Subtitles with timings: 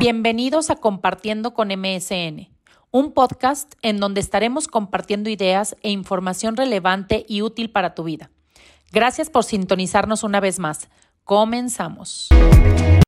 [0.00, 2.48] Bienvenidos a Compartiendo con MSN,
[2.90, 8.30] un podcast en donde estaremos compartiendo ideas e información relevante y útil para tu vida.
[8.92, 10.88] Gracias por sintonizarnos una vez más.
[11.24, 12.30] Comenzamos.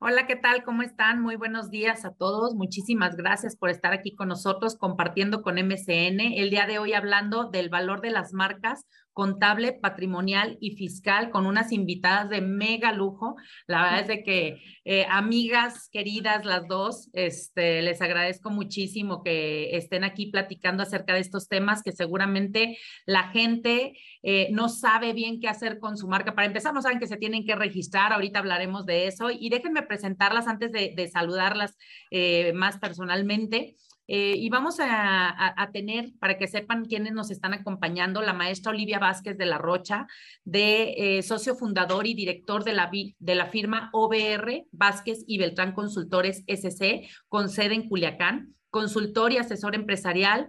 [0.01, 0.65] Hola, ¿qué tal?
[0.65, 1.23] ¿Cómo están?
[1.23, 2.55] Muy buenos días a todos.
[2.55, 6.21] Muchísimas gracias por estar aquí con nosotros compartiendo con MSN.
[6.21, 11.47] El día de hoy hablando del valor de las marcas, contable, patrimonial y fiscal con
[11.47, 13.37] unas invitadas de mega lujo.
[13.67, 19.77] La verdad es de que eh, amigas queridas las dos, este, les agradezco muchísimo que
[19.77, 25.41] estén aquí platicando acerca de estos temas que seguramente la gente eh, no sabe bien
[25.41, 26.35] qué hacer con su marca.
[26.35, 29.83] Para empezar, no saben que se tienen que registrar, ahorita hablaremos de eso y déjenme
[29.83, 31.77] presentarlas antes de, saludarlas
[32.11, 33.77] eh, más personalmente.
[34.09, 38.99] Eh, y vamos a, tener, para que sepan quiénes nos están acompañando, la maestra Olivia
[38.99, 40.07] Vázquez de la Rocha,
[40.45, 45.73] de eh, socio fundador y director de la, de la firma OBR Vázquez y Beltrán
[45.73, 50.49] Consultores SC, con sede en Culiacán, consultor y asesor empresarial,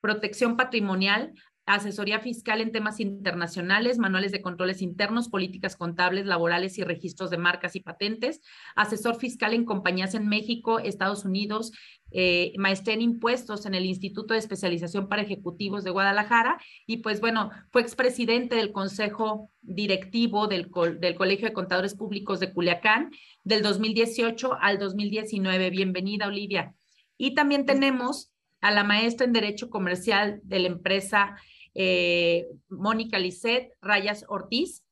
[0.00, 1.32] protección patrimonial,
[1.66, 7.38] asesoría fiscal en temas internacionales, manuales de controles internos, políticas contables, laborales y registros de
[7.38, 8.40] marcas y patentes,
[8.74, 11.72] asesor fiscal en compañías en México, Estados Unidos,
[12.10, 17.20] eh, maestría en impuestos en el Instituto de Especialización para Ejecutivos de Guadalajara y pues
[17.20, 23.12] bueno, fue expresidente del Consejo Directivo del, del Colegio de Contadores Públicos de Culiacán
[23.44, 25.70] del 2018 al 2019.
[25.70, 26.74] Bienvenida, Olivia.
[27.16, 28.31] Y también tenemos
[28.62, 31.36] a la maestra en Derecho Comercial de la empresa
[31.74, 34.84] eh, Mónica Lisset Rayas Ortiz.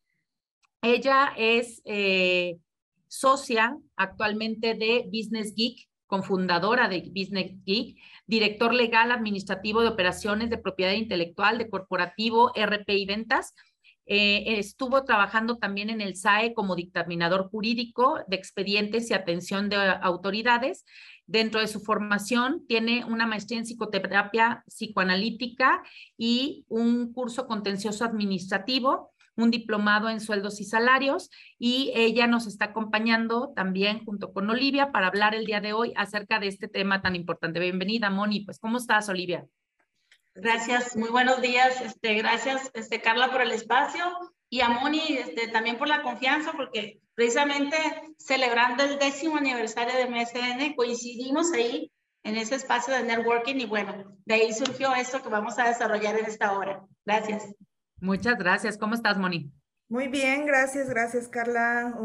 [0.83, 2.57] Ella es eh,
[3.07, 7.97] socia actualmente de Business Geek, cofundadora de Business Geek,
[8.27, 13.55] director legal administrativo de operaciones de propiedad intelectual, de corporativo, RP y ventas.
[14.07, 19.77] Eh, estuvo trabajando también en el SAE como dictaminador jurídico de expedientes y atención de
[19.77, 20.85] autoridades
[21.31, 25.81] Dentro de su formación tiene una maestría en psicoterapia psicoanalítica
[26.19, 32.65] y un curso contencioso administrativo, un diplomado en sueldos y salarios y ella nos está
[32.65, 37.01] acompañando también junto con Olivia para hablar el día de hoy acerca de este tema
[37.01, 37.61] tan importante.
[37.61, 38.41] Bienvenida, Moni.
[38.41, 39.47] Pues, ¿cómo estás, Olivia?
[40.35, 41.81] Gracias, muy buenos días.
[41.81, 44.05] Este, gracias, este, Carla, por el espacio
[44.51, 47.77] y a Moni este, también por la confianza, porque precisamente
[48.19, 51.93] celebrando el décimo aniversario de MSN, coincidimos ahí
[52.25, 56.19] en ese espacio de networking y bueno, de ahí surgió esto que vamos a desarrollar
[56.19, 56.85] en esta hora.
[57.07, 57.55] Gracias.
[58.01, 58.77] Muchas gracias.
[58.77, 59.53] ¿Cómo estás, Moni?
[59.89, 61.97] Muy bien, gracias, gracias Carla.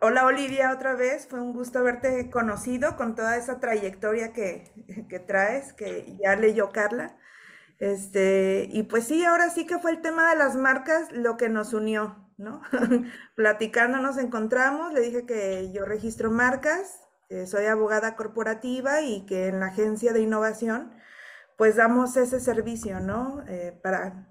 [0.00, 4.70] Hola Olivia otra vez, fue un gusto haberte conocido con toda esa trayectoria que,
[5.08, 7.16] que traes, que ya leyó Carla.
[7.78, 11.48] Este, y pues sí, ahora sí que fue el tema de las marcas lo que
[11.48, 12.62] nos unió, ¿no?
[13.36, 17.00] Platicando nos encontramos, le dije que yo registro marcas,
[17.46, 20.92] soy abogada corporativa y que en la agencia de innovación
[21.56, 23.42] pues damos ese servicio, ¿no?
[23.48, 24.28] Eh, para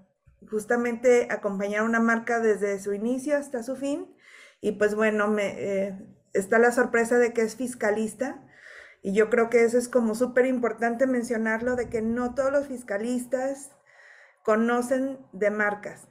[0.48, 4.14] justamente acompañar una marca desde su inicio hasta su fin.
[4.60, 5.98] Y pues bueno, me, eh,
[6.32, 8.42] está la sorpresa de que es fiscalista.
[9.06, 12.66] Y yo creo que eso es como súper importante mencionarlo, de que no todos los
[12.66, 13.70] fiscalistas
[14.42, 16.08] conocen de marcas.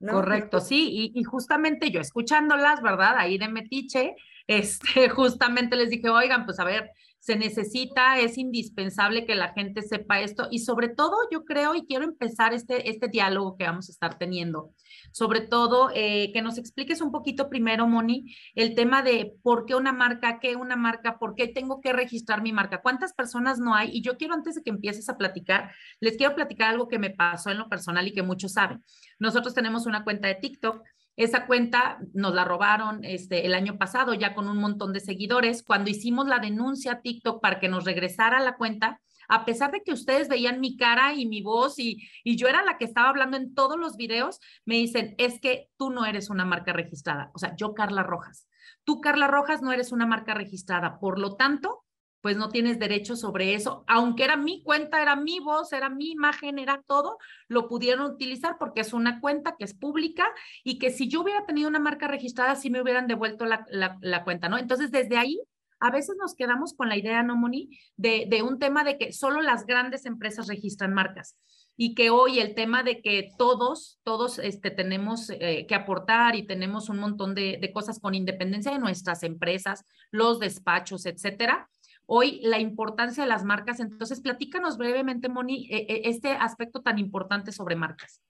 [0.00, 3.16] Correcto, sí, y, justamente yo escuchándolas, ¿verdad?
[3.18, 4.16] Ahí de Metiche,
[4.46, 6.90] este, justamente les dije, oigan, pues a ver,
[7.24, 11.86] se necesita, es indispensable que la gente sepa esto y sobre todo yo creo y
[11.86, 14.74] quiero empezar este, este diálogo que vamos a estar teniendo
[15.10, 19.74] sobre todo eh, que nos expliques un poquito primero, Moni, el tema de por qué
[19.74, 23.74] una marca, qué una marca, por qué tengo que registrar mi marca, cuántas personas no
[23.74, 23.90] hay.
[23.92, 25.70] Y yo quiero, antes de que empieces a platicar,
[26.00, 28.84] les quiero platicar algo que me pasó en lo personal y que muchos saben.
[29.18, 30.82] Nosotros tenemos una cuenta de TikTok.
[31.16, 35.62] Esa cuenta nos la robaron este, el año pasado ya con un montón de seguidores.
[35.62, 39.82] Cuando hicimos la denuncia a TikTok para que nos regresara la cuenta, a pesar de
[39.82, 43.36] que ustedes veían mi cara y mi voz y, yo era la que estaba hablando
[43.36, 47.30] en todos los videos, me dicen, es que tú no eres una marca registrada.
[47.34, 48.48] O sea, yo, Carla Rojas.
[48.84, 50.98] Tú, Carla Rojas, no eres una marca registrada.
[50.98, 51.83] Por lo tanto,
[52.24, 53.84] pues no tienes derecho sobre eso.
[53.86, 57.18] Aunque era mi cuenta, era mi voz, era mi imagen, era todo,
[57.48, 60.24] lo pudieron utilizar porque es una cuenta que es pública
[60.62, 64.24] y que si yo hubiera tenido una marca registrada, sí me hubieran devuelto la, la
[64.24, 64.56] cuenta, ¿no?
[64.56, 65.38] Entonces, desde ahí
[65.80, 67.78] a veces nos quedamos con la idea, ¿no, Moni?
[67.98, 71.36] De, de un tema de que solo las grandes empresas registran marcas
[71.76, 76.46] y que hoy el tema de que todos, todos este, tenemos eh, que aportar y
[76.46, 81.68] tenemos un montón de, de, cosas con independencia de nuestras empresas, los despachos, etcétera.
[82.06, 86.98] Hoy la importancia de las marcas, entonces platícanos brevemente, Moni, e, e, este aspecto tan
[86.98, 88.20] importante sobre marcas.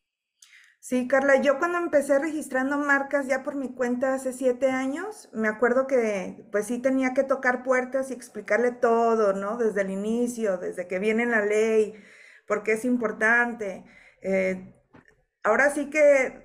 [0.78, 5.48] Sí, Carla, yo cuando empecé registrando marcas ya por mi cuenta hace siete años, me
[5.48, 9.56] acuerdo que pues sí tenía que tocar puertas y explicarle todo, ¿no?
[9.56, 11.94] Desde el inicio, desde que viene la ley,
[12.46, 13.86] porque es importante.
[14.20, 14.74] Eh,
[15.42, 16.43] ahora sí que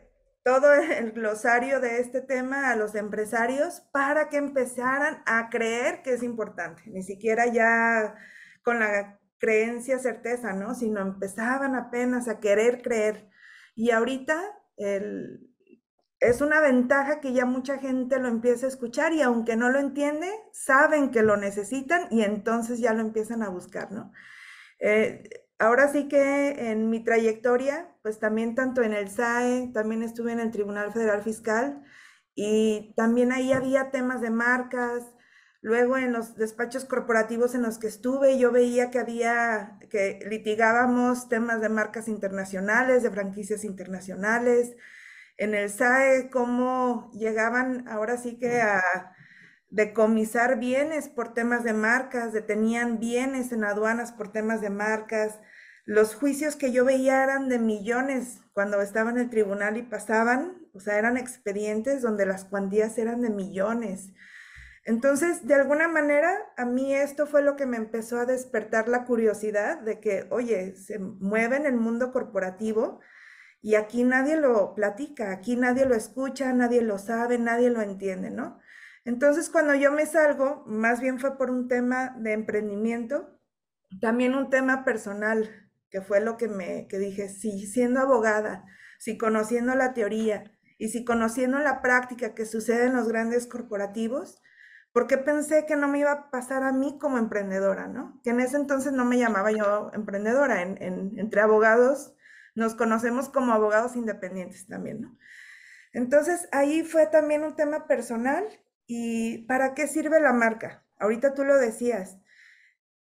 [0.50, 6.13] todo el glosario de este tema a los empresarios para que empezaran a creer que
[6.13, 8.16] es importante, ni siquiera ya
[8.63, 10.74] con la creencia, certeza, ¿no?
[10.74, 13.30] Sino empezaban apenas a querer creer.
[13.75, 14.42] Y ahorita
[16.19, 19.78] es una ventaja que ya mucha gente lo empieza a escuchar y aunque no lo
[19.78, 24.12] entiende, saben que lo necesitan y entonces ya lo empiezan a buscar, ¿no?
[24.80, 25.30] Eh,
[25.60, 30.40] ahora sí que en mi trayectoria, pues también tanto en el SAE, también estuve en
[30.40, 31.84] el Tribunal Federal Fiscal
[32.36, 35.04] y también ahí había temas de marcas,
[35.62, 41.28] Luego en los despachos corporativos en los que estuve, yo veía que había, que litigábamos
[41.28, 44.75] temas de marcas internacionales, de franquicias internacionales.
[45.38, 48.81] En el SAE, cómo llegaban ahora sí que a
[49.69, 55.40] decomisar bienes por temas de marcas, detenían bienes en aduanas por temas de marcas.
[55.89, 60.68] Los juicios que yo veía eran de millones cuando estaba en el tribunal y pasaban,
[60.71, 64.13] o sea, eran expedientes donde las cuantías eran de millones.
[64.86, 69.03] Entonces, de alguna manera, a mí esto fue lo que me empezó a despertar la
[69.06, 73.00] curiosidad de que, oye, se mueve en el mundo corporativo
[73.59, 78.30] y aquí nadie lo platica, aquí nadie lo escucha, nadie lo sabe, nadie lo entiende,
[78.30, 78.59] ¿no?
[79.06, 83.39] Entonces, cuando yo me salgo, más bien fue por un tema de emprendimiento,
[84.00, 88.65] también un tema personal, que fue lo que me que dije, si siendo abogada,
[89.00, 94.41] si conociendo la teoría y si conociendo la práctica que sucede en los grandes corporativos,
[94.91, 98.19] porque pensé que no me iba a pasar a mí como emprendedora, ¿no?
[98.24, 102.15] Que en ese entonces no me llamaba yo emprendedora, entre abogados
[102.56, 105.18] nos conocemos como abogados independientes también, ¿no?
[105.94, 108.45] Entonces ahí fue también un tema personal
[108.86, 110.83] y ¿para qué sirve la marca?
[111.00, 112.18] Ahorita tú lo decías,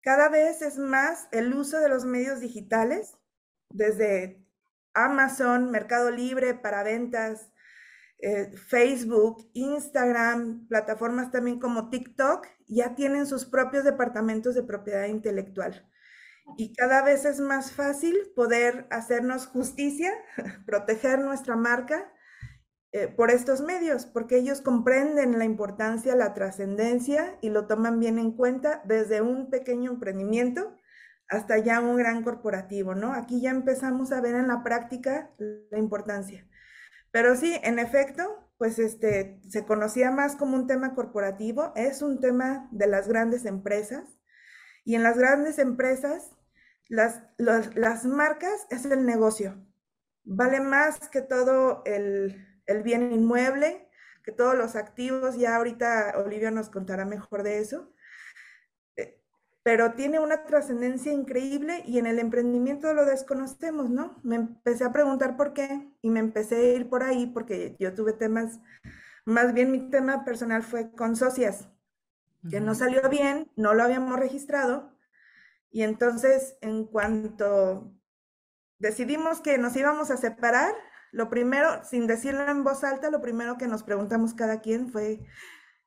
[0.07, 3.17] cada vez es más el uso de los medios digitales,
[3.69, 4.41] desde
[4.93, 7.51] Amazon, Mercado Libre para ventas,
[8.19, 15.85] eh, Facebook, Instagram, plataformas también como TikTok, ya tienen sus propios departamentos de propiedad intelectual.
[16.57, 20.13] Y cada vez es más fácil poder hacernos justicia,
[20.65, 22.09] proteger nuestra marca
[22.93, 28.17] eh, por estos medios, porque ellos comprenden la importancia, la trascendencia y lo toman bien
[28.17, 30.73] en cuenta desde un pequeño emprendimiento
[31.27, 33.11] hasta ya un gran corporativo, ¿no?
[33.11, 36.47] Aquí ya empezamos a ver en la práctica la importancia.
[37.11, 42.21] Pero sí, en efecto, pues este, se conocía más como un tema corporativo, es un
[42.21, 44.17] tema de las grandes empresas.
[44.85, 46.31] Y en las grandes empresas,
[46.87, 49.61] las, las marcas es el negocio.
[50.23, 53.89] Vale más que todo el, el bien inmueble,
[54.23, 55.37] que todos los activos.
[55.37, 57.93] Ya ahorita Olivia nos contará mejor de eso
[59.67, 64.17] pero tiene una trascendencia increíble y en el emprendimiento lo desconocemos, ¿no?
[64.23, 67.93] Me empecé a preguntar por qué y me empecé a ir por ahí porque yo
[67.93, 68.61] tuve temas,
[69.25, 71.67] más bien mi tema personal fue con socias,
[72.49, 74.97] que no salió bien, no lo habíamos registrado
[75.69, 77.91] y entonces en cuanto
[78.79, 80.73] decidimos que nos íbamos a separar,
[81.11, 85.19] lo primero, sin decirlo en voz alta, lo primero que nos preguntamos cada quien fue,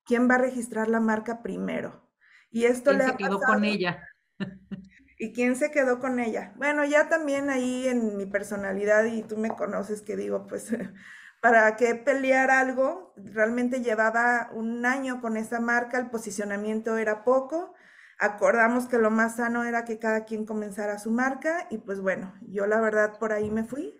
[0.04, 2.08] ¿quién va a registrar la marca primero?
[2.50, 4.08] Y esto ¿Quién se quedó con ella?
[5.18, 6.54] ¿Y quién se quedó con ella?
[6.56, 10.70] Bueno, ya también ahí en mi personalidad, y tú me conoces que digo, pues,
[11.42, 13.12] ¿para qué pelear algo?
[13.16, 17.74] Realmente llevaba un año con esa marca, el posicionamiento era poco,
[18.18, 22.34] acordamos que lo más sano era que cada quien comenzara su marca, y pues bueno,
[22.40, 23.99] yo la verdad por ahí me fui.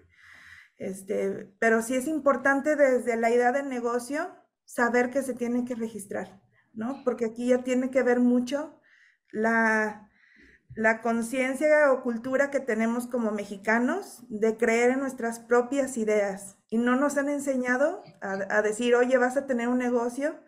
[0.81, 4.35] Este, pero sí es importante desde la idea del negocio
[4.65, 6.41] saber que se tiene que registrar.
[6.73, 7.03] ¿no?
[7.05, 8.81] Porque aquí ya tiene que ver mucho
[9.31, 10.09] la,
[10.75, 16.57] la conciencia o cultura que tenemos como mexicanos de creer en nuestras propias ideas.
[16.69, 20.41] Y no nos han enseñado a, decir, oye, vas a tener un negocio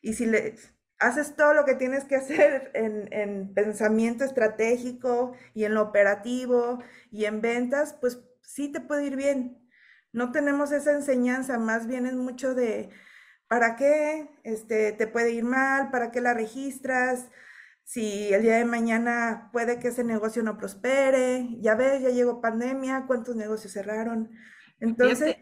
[0.00, 0.56] y si le
[1.00, 6.78] haces todo lo que tienes que hacer en, en pensamiento estratégico y en lo operativo
[7.10, 9.61] y en ventas, pues sí te puede ir bien.
[10.12, 12.90] No tenemos esa enseñanza, más bien es mucho de,
[13.52, 15.90] ¿Para qué este, te puede ir mal?
[15.90, 17.28] ¿Para qué la registras?
[17.84, 22.40] Si el día de mañana puede que ese negocio no prospere, ya ves, ya llegó
[22.40, 24.30] pandemia, ¿cuántos negocios cerraron?
[24.80, 25.36] Entonces...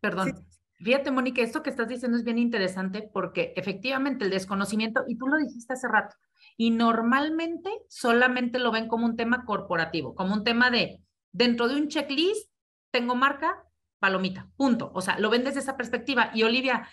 [0.00, 0.46] perdón.
[0.78, 5.26] Fíjate, Mónica, esto que estás diciendo es bien interesante porque efectivamente el desconocimiento, y tú
[5.26, 6.14] lo dijiste hace rato,
[6.56, 11.00] y normalmente solamente lo ven como un tema corporativo, como un tema de,
[11.32, 12.52] dentro de un checklist,
[12.92, 13.64] tengo marca,
[14.02, 14.90] palomita, punto.
[14.94, 16.32] O sea, lo ven desde esa perspectiva.
[16.34, 16.88] Y Olivia,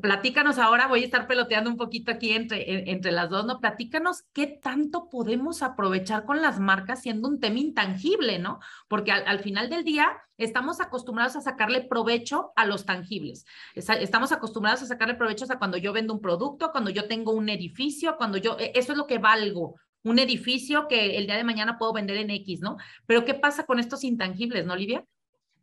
[0.00, 3.60] platícanos ahora, voy a estar peloteando un poquito aquí entre, entre las dos, ¿no?
[3.60, 8.60] Platícanos qué tanto podemos aprovechar con las marcas siendo un tema intangible, ¿no?
[8.88, 10.08] Porque al, final del día
[10.38, 13.44] estamos acostumbrados a sacarle provecho a los tangibles.
[13.74, 17.50] Estamos acostumbrados a sacarle provecho a cuando yo vendo un producto, cuando yo tengo un
[17.50, 21.44] edificio, cuando yo, e, eso es lo que valgo, un edificio que el día de
[21.44, 22.78] mañana puedo vender en X, ¿no?
[23.04, 25.04] Pero ¿qué pasa con estos intangibles, no, Olivia?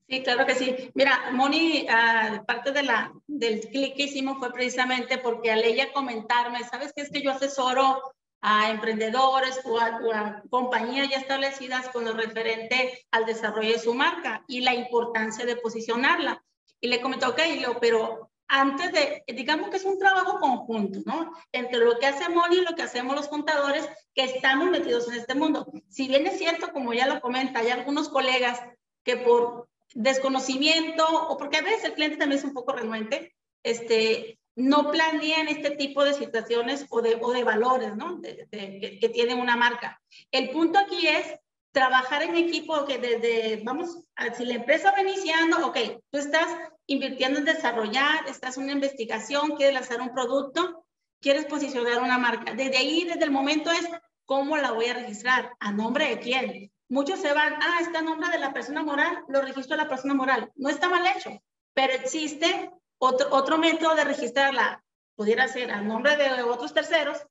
[0.09, 0.91] Sí, claro que sí.
[0.95, 6.93] Mira, Moni, uh, parte del clic que hicimos fue precisamente porque al ella comentarme, ¿sabes
[6.95, 7.03] qué?
[7.03, 8.01] Es que yo asesoro
[8.41, 14.43] a emprendedores o a, compañías ya establecidas con lo referente al desarrollo de su marca
[14.47, 16.43] y la importancia de posicionarla.
[16.81, 17.39] Y le comenté, ok,
[17.79, 21.33] pero antes de, digamos que es un trabajo conjunto, ¿no?
[21.51, 25.19] Entre lo que hace Moni y lo que hacemos los contadores que estamos metidos en
[25.19, 25.71] este mundo.
[25.87, 28.59] Si bien es cierto, como ya lo comenta, hay algunos colegas
[29.03, 34.39] que por desconocimiento o porque a veces el cliente también es un poco renuente, este,
[34.55, 38.21] no planean este tipo de situaciones o de, o de valores ¿no?
[38.21, 40.01] que, tiene una marca.
[40.31, 41.39] El punto aquí es
[41.71, 44.03] trabajar en equipo que desde, vamos,
[44.37, 45.77] si la empresa va iniciando, ok,
[46.11, 46.47] tú estás
[46.87, 50.85] invirtiendo en desarrollar, estás en una investigación, quieres lanzar un producto,
[51.21, 52.53] quieres posicionar una marca.
[52.53, 53.87] Desde ahí, desde el momento es,
[54.25, 55.51] ¿cómo la voy a registrar?
[55.59, 56.71] ¿A nombre de quién?
[56.89, 59.87] Muchos se van, ah, está a nombre de la persona moral, lo registro a la
[59.87, 60.51] persona moral.
[60.55, 61.29] No está mal hecho,
[61.73, 64.83] pero existe otro, otro método de registrarla,
[65.15, 67.25] pudiera ser a nombre de otros terceros,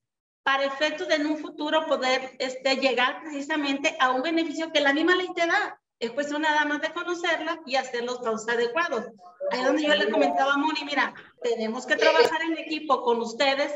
[0.49, 4.95] para efectos de en un futuro poder este, llegar precisamente a un beneficio que la
[4.95, 5.79] misma ley te da.
[5.99, 9.07] Es cuestión nada más de conocerla y hacer los pagos adecuados.
[9.50, 11.12] Ahí donde yo le comentaba a Moni, mira,
[11.43, 13.75] tenemos que trabajar en equipo con ustedes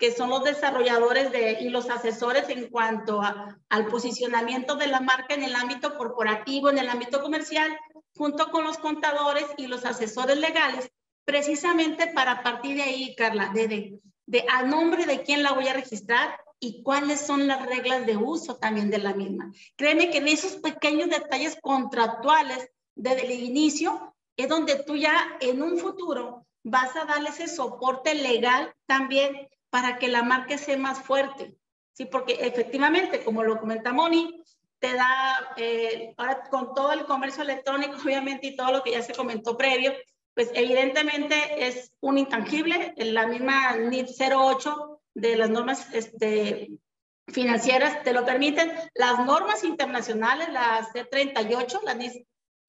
[0.00, 5.34] que son los desarrolladores de, y los asesores en cuanto al posicionamiento de la marca
[5.34, 7.70] en el ámbito corporativo, en el ámbito comercial,
[8.16, 10.90] junto con los contadores y los asesores legales,
[11.26, 15.74] precisamente para partir de ahí, Carla, de, de, a nombre de quién la voy a
[15.74, 19.52] registrar y cuáles son las reglas de uso también de la misma.
[19.76, 25.62] Créeme que en esos pequeños detalles contractuales desde el inicio es donde tú ya en
[25.62, 31.00] un futuro vas a darle ese soporte legal también para que la marca sea más
[31.00, 31.54] fuerte.
[31.92, 34.42] Sí, porque efectivamente, como lo comenta Moni,
[34.78, 39.02] te da, eh, ahora con todo el comercio electrónico, obviamente, y todo lo que ya
[39.02, 39.92] se comentó previo,
[40.34, 46.70] pues evidentemente es un intangible, la misma NIF 08 de las normas este,
[47.28, 52.14] financieras te lo permiten, las normas internacionales, la C38, la NIF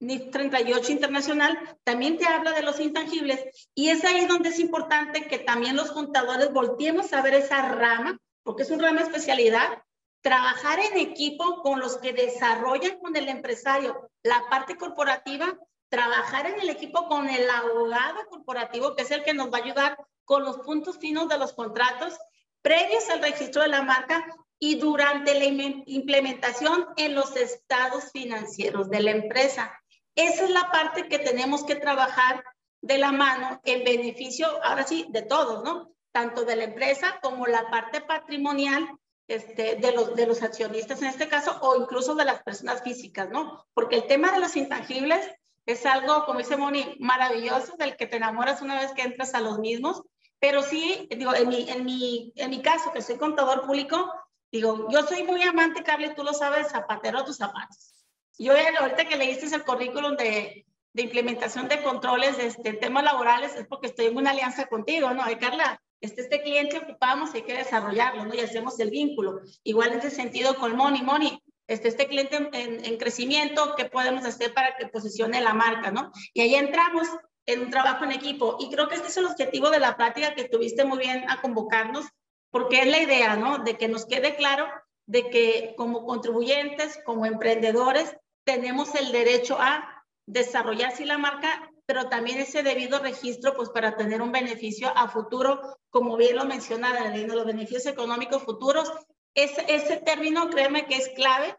[0.02, 5.26] NIF 38 internacional, también te habla de los intangibles y es ahí donde es importante
[5.28, 9.82] que también los contadores volteemos a ver esa rama, porque es una rama especialidad,
[10.20, 15.56] trabajar en equipo con los que desarrollan con el empresario la parte corporativa,
[15.88, 19.62] trabajar en el equipo con el abogado corporativo, que es el que nos va a
[19.62, 22.18] ayudar con los puntos finos de los contratos
[22.60, 24.24] previos al registro de la marca
[24.58, 29.81] y durante la implementación en los estados financieros de la empresa.
[30.14, 32.44] Esa es la parte que tenemos que trabajar
[32.82, 35.94] de la mano en beneficio, ahora sí, de todos, ¿no?
[36.12, 38.86] Tanto de la empresa como la parte patrimonial
[39.28, 43.30] este, de, los, de los accionistas en este caso, o incluso de las personas físicas,
[43.30, 43.64] ¿no?
[43.72, 45.30] Porque el tema de los intangibles
[45.64, 49.40] es algo, como dice Moni, maravilloso, del que te enamoras una vez que entras a
[49.40, 50.02] los mismos,
[50.40, 54.12] pero sí, digo, en mi, en mi, en mi caso, que soy contador público,
[54.50, 57.91] digo, yo soy muy amante, Carly, tú lo sabes, zapatero a tus zapatos.
[58.38, 63.66] Yo ahorita que leíste el currículum de, implementación de controles de este, temas laborales es
[63.66, 65.22] porque estoy en una alianza contigo, ¿no?
[65.22, 68.34] Ay, Carla, este, este cliente ocupamos, hay que desarrollarlo, ¿no?
[68.34, 69.40] Y hacemos el vínculo.
[69.62, 74.24] Igual en ese sentido con Moni, Moni, este, este cliente en, en, crecimiento, ¿qué podemos
[74.24, 76.10] hacer para que posicione la marca, ¿no?
[76.34, 77.08] Y ahí entramos
[77.46, 78.56] en un trabajo en equipo.
[78.60, 81.40] Y creo que este es el objetivo de la práctica que tuviste muy bien a
[81.40, 82.06] convocarnos,
[82.50, 83.58] porque es la idea, ¿no?
[83.58, 84.66] De que nos quede claro
[85.12, 92.08] de que como contribuyentes, como emprendedores, tenemos el derecho a desarrollar sí la marca, pero
[92.08, 96.94] también ese debido registro, pues para tener un beneficio a futuro, como bien lo menciona
[96.94, 98.90] la ley los beneficios económicos futuros.
[99.34, 101.56] Ese, ese término, créeme que es clave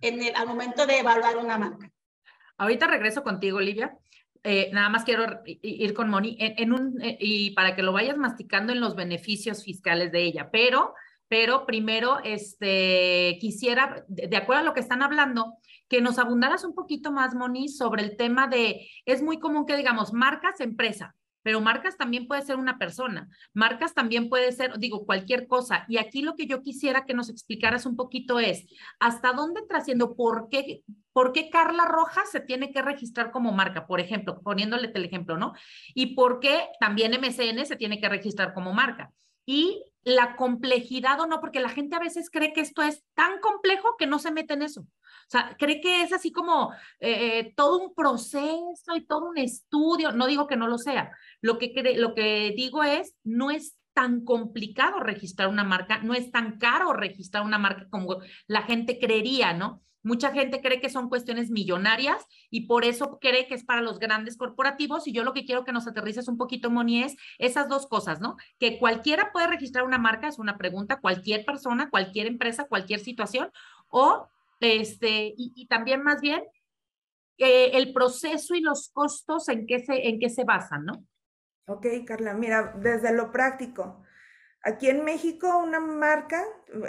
[0.00, 1.88] en el, al momento de evaluar una marca.
[2.58, 3.96] Ahorita regreso contigo, Olivia.
[4.42, 8.16] Eh, nada más quiero ir con Moni en, un, eh, y para que lo vayas
[8.16, 10.94] masticando en los beneficios fiscales de ella, pero,
[11.28, 15.54] pero primero, este, quisiera, de acuerdo a lo que están hablando,
[15.88, 19.76] que nos abundaras un poquito más, Moni, sobre el tema de, es muy común que
[19.76, 21.14] digamos marcas, empresa,
[21.46, 25.84] pero marcas también puede ser una persona, marcas también puede ser, digo, cualquier cosa.
[25.86, 28.66] Y aquí lo que yo quisiera que nos explicaras un poquito es,
[28.98, 30.16] ¿hasta dónde trasciendo?
[30.16, 33.86] ¿Por qué, ¿Por qué Carla Rojas se tiene que registrar como marca?
[33.86, 35.52] Por ejemplo, poniéndole el ejemplo, ¿no?
[35.94, 39.12] Y por qué también MCN se tiene que registrar como marca.
[39.46, 43.40] Y la complejidad o no, porque la gente a veces cree que esto es tan
[43.40, 44.82] complejo que no se mete en eso.
[44.82, 49.36] O sea, cree que es así como eh, eh, todo un proceso y todo un
[49.36, 50.12] estudio.
[50.12, 51.10] No digo que no lo sea.
[51.40, 56.30] Lo que, lo que digo es, no es tan complicado registrar una marca, no es
[56.30, 59.82] tan caro registrar una marca como la gente creería, ¿no?
[60.06, 63.98] Mucha gente cree que son cuestiones millonarias y por eso cree que es para los
[63.98, 65.08] grandes corporativos.
[65.08, 68.20] Y yo lo que quiero que nos aterrices un poquito, Moni, es esas dos cosas,
[68.20, 68.36] ¿no?
[68.60, 73.50] Que cualquiera puede registrar una marca, es una pregunta, cualquier persona, cualquier empresa, cualquier situación,
[73.88, 74.28] o
[74.60, 76.44] este, y, también más bien
[77.38, 81.04] eh, el proceso y los costos en qué se, en qué se basan, ¿no?
[81.66, 84.04] Ok, Carla, mira, desde lo práctico.
[84.62, 86.44] Aquí en México, una marca,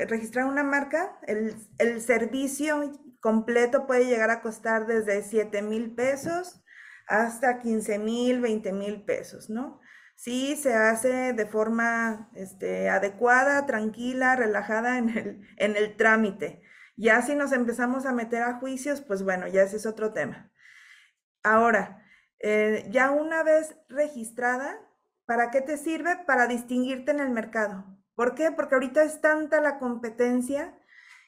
[0.07, 2.83] registrar una marca, el, el servicio
[3.27, 6.63] completo puede llegar a costar desde 7 mil pesos
[7.07, 9.81] hasta 15 mil, 20 mil pesos, ¿no?
[10.15, 16.61] Sí, se hace de forma este, adecuada, tranquila, relajada en el, en el trámite.
[16.95, 20.49] Ya si nos empezamos a meter a juicios, pues bueno, ya ese es otro tema.
[21.43, 22.05] Ahora,
[22.39, 24.79] eh, ya una vez registrada,
[25.25, 26.15] ¿para qué te sirve?
[26.25, 27.83] Para distinguirte en el mercado.
[28.15, 28.53] ¿Por qué?
[28.53, 30.76] Porque ahorita es tanta la competencia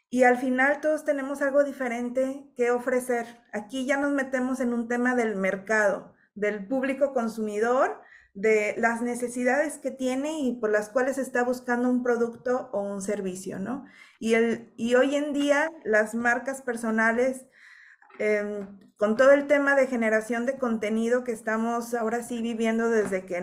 [0.10, 3.28] y al final todos tenemos algo diferente que ofrecer.
[3.54, 8.02] Aquí ya nos metemos en un tema del mercado, del público consumidor,
[8.34, 13.02] de las necesidades que tiene y por las cuales está buscando un producto o un
[13.02, 13.86] servicio, ¿no?
[14.20, 17.46] Y, el, y hoy en día las marcas personales,
[18.18, 23.26] em, con todo el tema de generación de contenido que estamos ahora sí viviendo desde
[23.26, 23.42] que,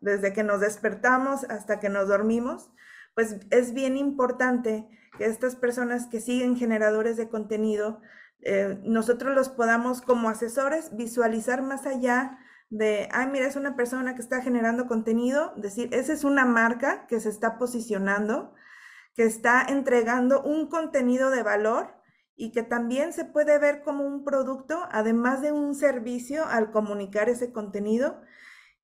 [0.00, 2.70] desde que nos despertamos hasta que nos dormimos,
[3.14, 8.00] pues es bien importante que estas personas que siguen generadores de contenido,
[8.42, 12.38] eh, nosotros los podamos como asesores visualizar más allá
[12.70, 17.06] de, ay, mira, es una persona que está generando contenido, decir, esa es una marca
[17.06, 18.54] que se está posicionando,
[19.14, 21.94] que está entregando un contenido de valor
[22.36, 27.28] y que también se puede ver como un producto, además de un servicio al comunicar
[27.28, 28.20] ese contenido.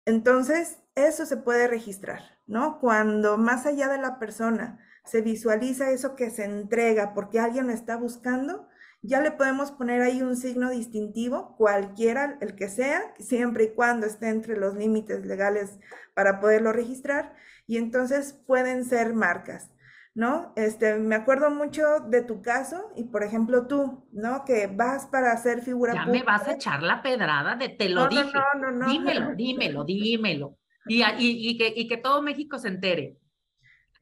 [0.05, 2.79] Entonces, eso se puede registrar, ¿no?
[2.81, 7.73] Cuando más allá de la persona se visualiza eso que se entrega porque alguien lo
[7.73, 8.69] está buscando,
[9.03, 14.07] ya le podemos poner ahí un signo distintivo, cualquiera, el que sea, siempre y cuando
[14.07, 15.79] esté entre los límites legales
[16.15, 17.35] para poderlo registrar,
[17.67, 19.71] y entonces pueden ser marcas.
[20.15, 20.53] ¿No?
[20.57, 24.45] Este, me acuerdo mucho de tu caso y, por ejemplo, tú, ¿no?
[24.45, 28.09] Que vas para hacer figura Ya me vas a echar la pedrada de te lo
[28.09, 28.25] dije.
[28.35, 30.59] No, no, no, Dímelo, dímelo, dímelo.
[30.87, 33.17] Y, y, que, y que todo México se entere.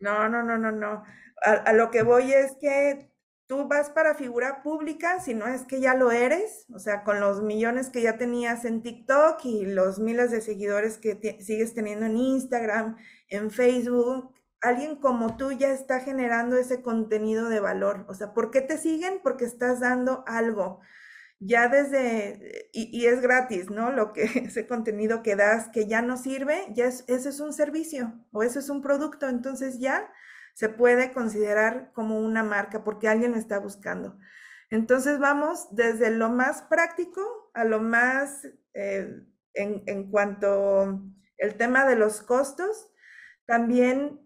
[0.01, 1.05] No, no, no, no, no.
[1.45, 3.11] A, a, lo que voy es que
[3.47, 7.21] tú vas para figura pública, si no es que ya lo eres, o sea, con
[7.21, 12.07] los millones que ya tenías en TikTok y los miles de seguidores que sigues teniendo
[12.07, 12.97] en Instagram,
[13.29, 18.05] en Facebook, alguien como tú ya está generando ese contenido de valor.
[18.09, 19.21] O sea, ¿por qué te siguen?
[19.23, 20.81] Porque estás dando algo.
[21.39, 23.91] Ya desde, y, es gratis, ¿no?
[23.93, 27.53] Lo que, ese contenido que das que ya no sirve, ya es, eso es un
[27.53, 29.29] servicio o eso es un producto.
[29.29, 30.13] Entonces ya
[30.55, 34.19] se puede considerar como una marca porque alguien lo está buscando.
[34.69, 41.03] Entonces vamos desde lo más práctico a lo más eh, en, en cuanto
[41.39, 42.93] el tema de los costos.
[43.47, 44.20] También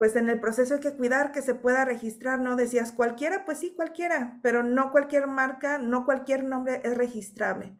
[0.00, 2.56] pues en el proceso hay que cuidar que se pueda registrar, ¿no?
[2.56, 7.76] Decías cualquiera, pues sí, cualquiera, pero no cualquier marca, no cualquier nombre es registrable.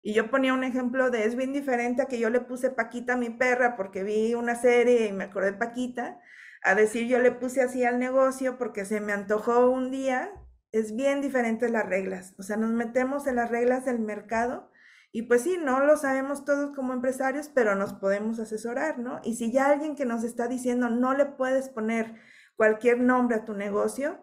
[0.00, 3.12] Y yo ponía un ejemplo de es bien diferente a que yo le puse Paquita
[3.12, 6.18] a mi perra porque vi una serie y me acordé de Paquita,
[6.62, 10.32] a decir yo le puse así al negocio porque se me antojó un día,
[10.72, 12.34] es bien diferente las reglas.
[12.38, 14.71] O sea, nos metemos en las reglas del mercado
[15.12, 19.20] y pues sí, no lo sabemos todos como empresarios, pero nos podemos asesorar, ¿no?
[19.22, 22.14] Y si ya alguien que nos está diciendo no le puedes poner
[22.56, 24.22] cualquier nombre a tu negocio,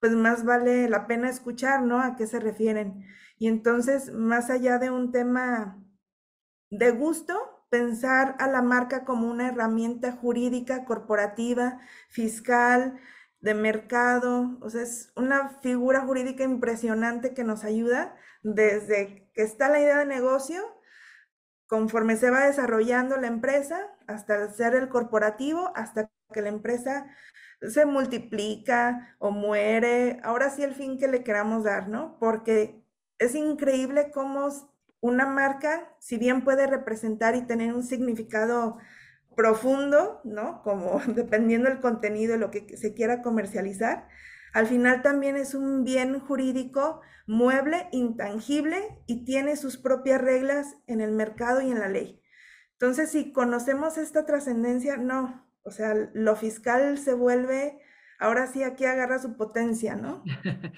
[0.00, 2.00] pues más vale la pena escuchar, ¿no?
[2.00, 3.04] A qué se refieren.
[3.38, 5.78] Y entonces, más allá de un tema
[6.70, 12.98] de gusto, pensar a la marca como una herramienta jurídica, corporativa, fiscal,
[13.40, 19.68] de mercado, o sea, es una figura jurídica impresionante que nos ayuda desde que está
[19.68, 20.62] la idea de negocio,
[21.66, 27.06] conforme se va desarrollando la empresa, hasta ser el corporativo, hasta que la empresa
[27.60, 32.18] se multiplica o muere, ahora sí el fin que le queramos dar, ¿no?
[32.18, 32.82] Porque
[33.18, 34.48] es increíble cómo
[35.00, 38.78] una marca, si bien puede representar y tener un significado
[39.36, 40.62] profundo, ¿no?
[40.62, 44.08] Como dependiendo del contenido, lo que se quiera comercializar,
[44.52, 51.00] al final también es un bien jurídico mueble, intangible y tiene sus propias reglas en
[51.00, 52.20] el mercado y en la ley.
[52.72, 57.78] Entonces, si conocemos esta trascendencia, no, o sea, lo fiscal se vuelve,
[58.18, 60.24] ahora sí aquí agarra su potencia, ¿no?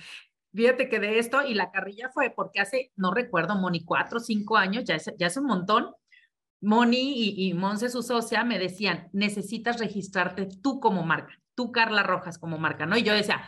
[0.54, 4.20] Fíjate que de esto, y la carrilla fue porque hace, no recuerdo, Moni, cuatro o
[4.20, 5.94] cinco años, ya es, ya es un montón,
[6.62, 12.02] Moni y, y Monse, su socia, me decían, necesitas registrarte tú como marca, tú Carla
[12.02, 12.96] Rojas como marca, ¿no?
[12.96, 13.42] Y yo decía,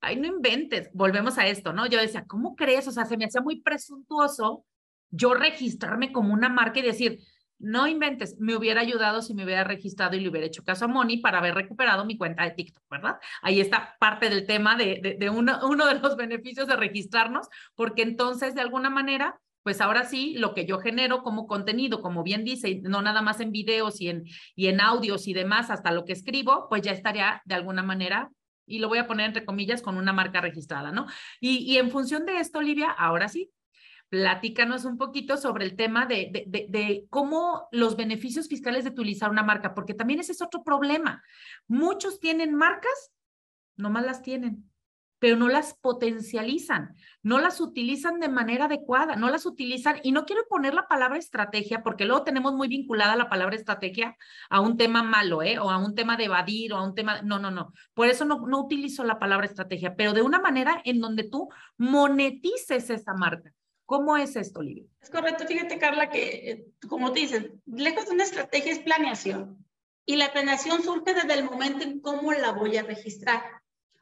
[0.00, 1.86] ay, no inventes, volvemos a esto, ¿no?
[1.86, 2.86] Yo decía, ¿cómo crees?
[2.86, 4.64] O sea, se me hacía muy presuntuoso
[5.10, 7.20] yo registrarme como una marca y decir,
[7.58, 10.88] no inventes, me hubiera ayudado si me hubiera registrado y le hubiera hecho caso a
[10.88, 13.16] Moni para haber recuperado mi cuenta de TikTok, ¿verdad?
[13.42, 18.60] Ahí está parte del tema de, uno de los beneficios de registrarnos, porque entonces de
[18.60, 23.02] alguna manera pues ahora sí, lo que yo genero como contenido, como bien dice, no
[23.02, 24.24] nada más en videos y en,
[24.56, 28.30] y en audios y demás, hasta lo que escribo, pues ya estaría de alguna manera
[28.64, 31.04] y lo voy a poner entre comillas con una marca registrada, ¿no?
[31.38, 33.50] Y, y en función de esto, Olivia, ahora sí,
[34.08, 39.28] platícanos un poquito sobre el tema de, de, de, cómo los beneficios fiscales de utilizar
[39.28, 41.22] una marca, porque también ese es otro problema.
[41.66, 43.12] Muchos tienen marcas,
[43.76, 44.70] nomás las tienen
[45.18, 50.24] pero no las potencializan, no las utilizan de manera adecuada, no las utilizan, y no
[50.24, 54.16] quiero poner la palabra estrategia, porque luego tenemos muy vinculada la palabra estrategia
[54.50, 55.58] a un tema malo, ¿eh?
[55.58, 57.72] O a un tema de evadir, o a un tema, no, no, no.
[57.94, 61.48] Por eso no, no utilizo la palabra estrategia, pero de una manera en donde tú
[61.76, 63.52] monetices esa marca.
[63.88, 64.84] ¿Cómo es esto, Olivia?
[65.00, 65.46] Es correcto.
[65.46, 69.64] Fíjate, Carla, que eh, como te dices, lejos de una estrategia es planeación.
[70.04, 73.42] Y la planeación surge desde el momento en cómo la voy a registrar.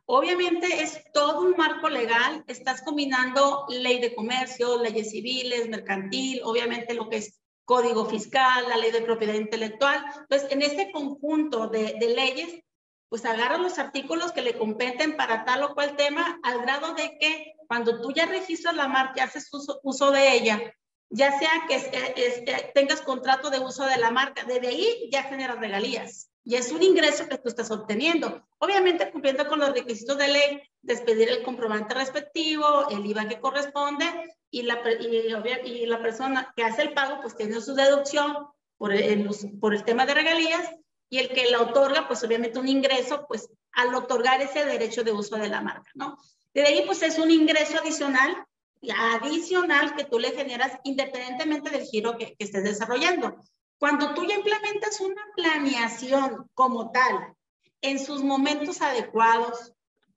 [0.09, 6.95] Obviamente es todo un marco legal, estás combinando ley de comercio, leyes civiles, mercantil, obviamente
[6.95, 10.05] lo que es código fiscal, la ley de propiedad intelectual.
[10.21, 12.63] Entonces, en este conjunto de, leyes,
[13.09, 17.19] pues agarra los artículos que le competen para tal o cual tema, al grado de
[17.19, 20.73] que cuando tú ya registras la marca, haces uso, de ella,
[21.11, 25.59] ya sea que es, tengas contrato de uso de la marca, desde ahí ya generas
[25.59, 28.47] regalías y es un ingreso que tú estás obteniendo.
[28.59, 34.07] Obviamente cumpliendo con los requisitos de ley, despedir el comprobante respectivo, el IVA que corresponde
[34.49, 34.81] y la,
[35.65, 38.47] y, la persona que hace el pago pues tiene su deducción
[38.79, 39.29] por el,
[39.61, 40.71] por el tema de regalías
[41.11, 45.11] y el que la otorga pues obviamente un ingreso pues al otorgar ese derecho de
[45.11, 46.17] uso de la marca, ¿no?
[46.55, 48.47] De ahí pues es un ingreso adicional
[48.97, 53.37] adicional que tú le generas independientemente del giro que, que estés desarrollando.
[53.79, 57.35] Cuando tú ya implementas una planeación como tal,
[57.83, 59.73] en sus momentos adecuados,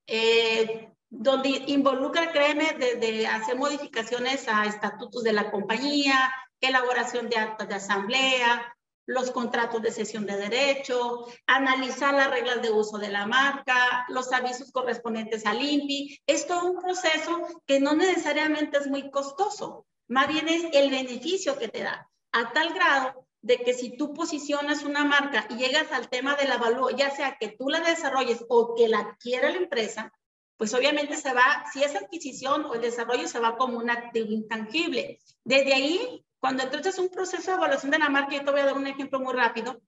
[0.07, 7.67] eh, donde involucra, créeme, desde hacer modificaciones a estatutos de la compañía, elaboración de actas
[7.67, 13.25] de asamblea, los contratos de cesión de derecho, analizar las reglas de uso de la
[13.25, 16.21] marca, los avisos correspondientes al INPI.
[16.27, 21.57] Es todo un proceso que no necesariamente es muy costoso, más bien es el beneficio
[21.57, 25.91] que te da, a tal grado de que si tú posicionas una marca y llegas
[25.91, 29.57] al tema del avalúo, ya sea que tú la desarrolles o que la adquiera la
[29.57, 30.13] empresa,
[30.57, 34.31] pues obviamente se va, si es adquisición o el desarrollo se va como un activo
[34.31, 35.19] intangible.
[35.45, 38.65] Desde ahí, cuando entonces un proceso de evaluación de la marca, yo te voy a
[38.65, 39.81] dar un ejemplo muy rápido,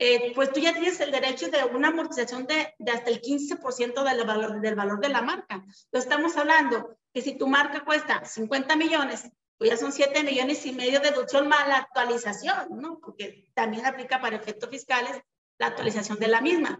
[0.00, 4.04] eh, pues tú ya tienes el derecho de una amortización de, de hasta el 15%
[4.04, 5.54] del valor, del valor de la marca.
[5.54, 10.64] Entonces estamos hablando que si tu marca cuesta 50 millones pues ya son 7 millones
[10.64, 13.00] y medio de deducción más la actualización, ¿no?
[13.00, 15.20] Porque también aplica para efectos fiscales
[15.58, 16.78] la actualización de la misma.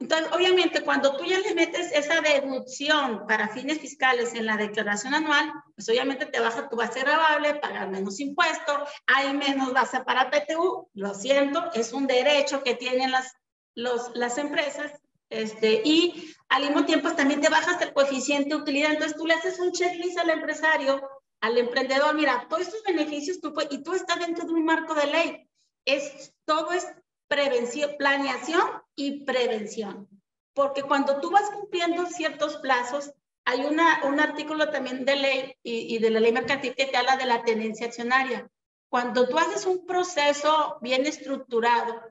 [0.00, 5.12] Entonces, obviamente, cuando tú ya le metes esa deducción para fines fiscales en la declaración
[5.12, 10.30] anual, pues obviamente te baja tu base grabable, pagar menos impuestos, hay menos base para
[10.30, 13.34] PTU, lo siento, es un derecho que tienen las,
[13.74, 14.92] los, las empresas,
[15.30, 19.34] este, y al mismo tiempo también te bajas el coeficiente de utilidad, entonces tú le
[19.34, 21.02] haces un checklist al empresario
[21.40, 25.06] al emprendedor, mira, todos estos beneficios tú y tú estás dentro de un marco de
[25.06, 25.48] ley.
[25.84, 26.86] Es, todo es
[27.28, 30.08] prevención, planeación y prevención.
[30.54, 33.12] Porque cuando tú vas cumpliendo ciertos plazos,
[33.44, 36.96] hay una, un artículo también de ley y, y de la ley mercantil que te
[36.96, 38.50] habla de la tenencia accionaria.
[38.90, 42.02] Cuando tú haces un proceso bien estructurado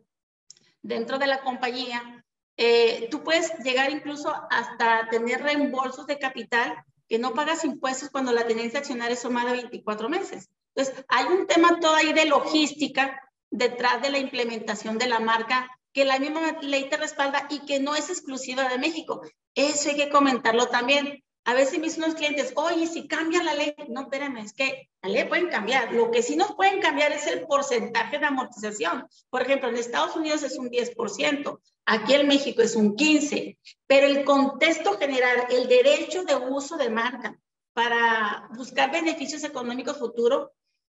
[0.82, 2.24] dentro de la compañía,
[2.56, 8.32] eh, tú puedes llegar incluso hasta tener reembolsos de capital que no pagas impuestos cuando
[8.32, 10.50] la tenencia accionaria es de 24 meses.
[10.76, 15.70] Entonces, hay un tema todo ahí de logística detrás de la implementación de la marca
[15.94, 19.22] que la misma ley te respalda y que no es exclusiva de México.
[19.56, 21.24] Eso hay que comentarlo también.
[21.48, 24.90] A veces me dicen los clientes, oye, si cambia la ley, no, espérame, es que
[25.02, 25.94] la ley pueden cambiar.
[25.94, 29.08] Lo que sí nos pueden cambiar es el porcentaje de amortización.
[29.30, 33.58] Por ejemplo, en Estados Unidos es un 10%, aquí en México es un 15%,
[33.88, 37.40] pero el contexto general, el derecho de uso de marca
[37.72, 40.50] para buscar beneficios económicos futuros,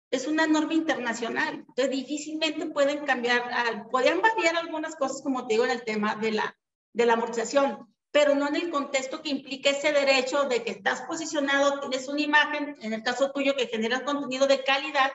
[0.09, 1.65] es una norma internacional.
[1.67, 6.31] Entonces, difícilmente pueden cambiar, podrían variar algunas cosas, como te digo, en el tema de
[6.31, 6.57] la,
[6.93, 11.01] de la amortización pero no en el contexto que implica ese derecho de que estás
[11.01, 15.11] posicionado, tienes una imagen, en el caso tuyo que generas contenido de calidad,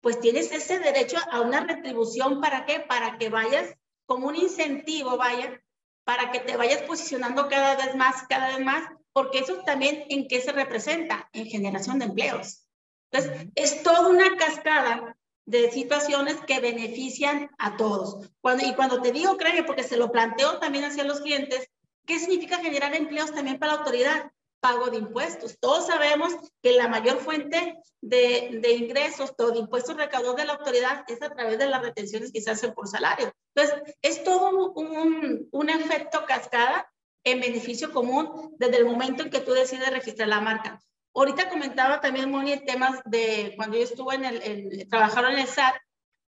[0.00, 2.80] pues tienes ese derecho a una retribución, ¿para qué?
[2.80, 3.74] Para que vayas
[4.06, 5.62] como un incentivo, vaya,
[6.04, 8.82] para que te vayas posicionando cada vez más, cada vez más,
[9.12, 12.66] porque eso también en qué se representa, en generación de empleos.
[13.10, 18.30] Entonces, es toda una cascada de situaciones que benefician a todos.
[18.40, 21.68] Cuando, y cuando te digo, créeme, porque se lo planteo también hacia los clientes,
[22.08, 24.32] ¿Qué significa generar empleos también para la autoridad?
[24.60, 25.58] Pago de impuestos.
[25.60, 30.54] Todos sabemos que la mayor fuente de, de ingresos, todo de impuestos recaudados de la
[30.54, 33.30] autoridad es a través de las retenciones que se hacen por salario.
[33.54, 36.90] Entonces, es todo un, un, efecto cascada
[37.24, 40.80] en beneficio común desde el momento en que tú decides registrar la marca.
[41.14, 45.46] Ahorita comentaba también, Moni, temas de cuando yo estuve en el, en, trabajaron en el
[45.46, 45.74] SAT,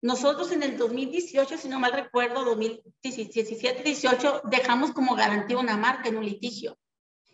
[0.05, 6.17] nosotros en el 2018, si no mal recuerdo, 2017-18, dejamos como garantía una marca en
[6.17, 6.77] un litigio.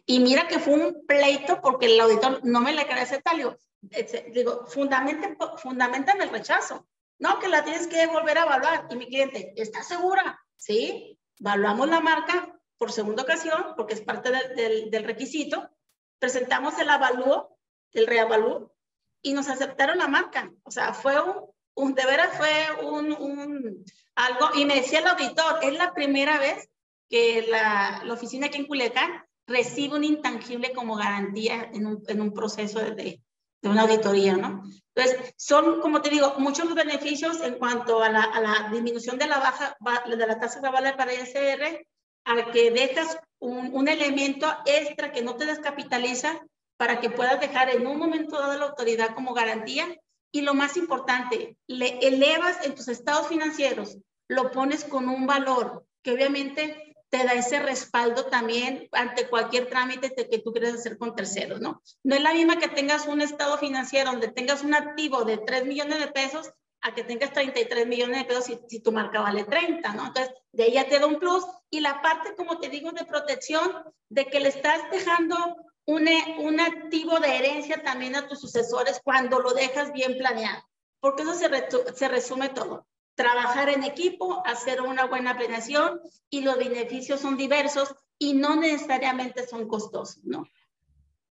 [0.05, 3.35] Y mira que fue un pleito porque el auditor no me le quería aceptar.
[3.35, 3.57] Digo,
[4.33, 6.87] digo fundamentan el rechazo.
[7.19, 8.87] No, que la tienes que volver a evaluar.
[8.89, 10.39] Y mi cliente, ¿está segura?
[10.55, 15.69] Sí, evaluamos la marca por segunda ocasión, porque es parte del, del requisito.
[16.19, 17.57] Presentamos el avalúo,
[17.91, 18.73] el reavalúo,
[19.21, 20.53] y nos aceptaron la marca.
[20.63, 25.07] O sea, fue un, un, de veras fue un, un, algo, y me decía el
[25.07, 26.69] auditor, es la primera vez
[27.09, 32.21] que la, la oficina aquí en Culiacán recibe un intangible como garantía en un, en
[32.21, 33.21] un proceso de, de,
[33.63, 34.63] una auditoría, ¿no?
[34.95, 39.17] Entonces, son, como te digo, muchos los beneficios en cuanto a la, a la disminución
[39.17, 41.85] de la baja, de la tasa global para el CR,
[42.25, 46.39] al que dejas un, un, elemento extra que no te descapitaliza
[46.77, 49.87] para que puedas dejar en un momento dado la autoridad como garantía
[50.31, 55.85] y lo más importante, le elevas en tus estados financieros, lo pones con un valor
[56.01, 61.13] que obviamente te da ese respaldo también ante cualquier trámite que tú quieras hacer con
[61.13, 61.81] terceros, ¿no?
[62.03, 65.65] No es la misma que tengas un estado financiero donde tengas un activo de 3
[65.65, 69.43] millones de pesos a que tengas 33 millones de pesos si, si tu marca vale
[69.43, 70.07] 30, ¿no?
[70.07, 71.43] Entonces, de ahí ya te da un plus.
[71.69, 73.69] Y la parte, como te digo, de protección,
[74.09, 75.35] de que le estás dejando
[75.91, 76.07] un,
[76.39, 80.63] un activo de herencia también a tus sucesores cuando lo dejas bien planeado,
[80.99, 81.49] porque eso se,
[81.93, 82.87] se resume todo.
[83.15, 85.99] Trabajar en equipo, hacer una buena planeación
[86.29, 90.47] y los beneficios son diversos y no necesariamente son costosos, ¿no?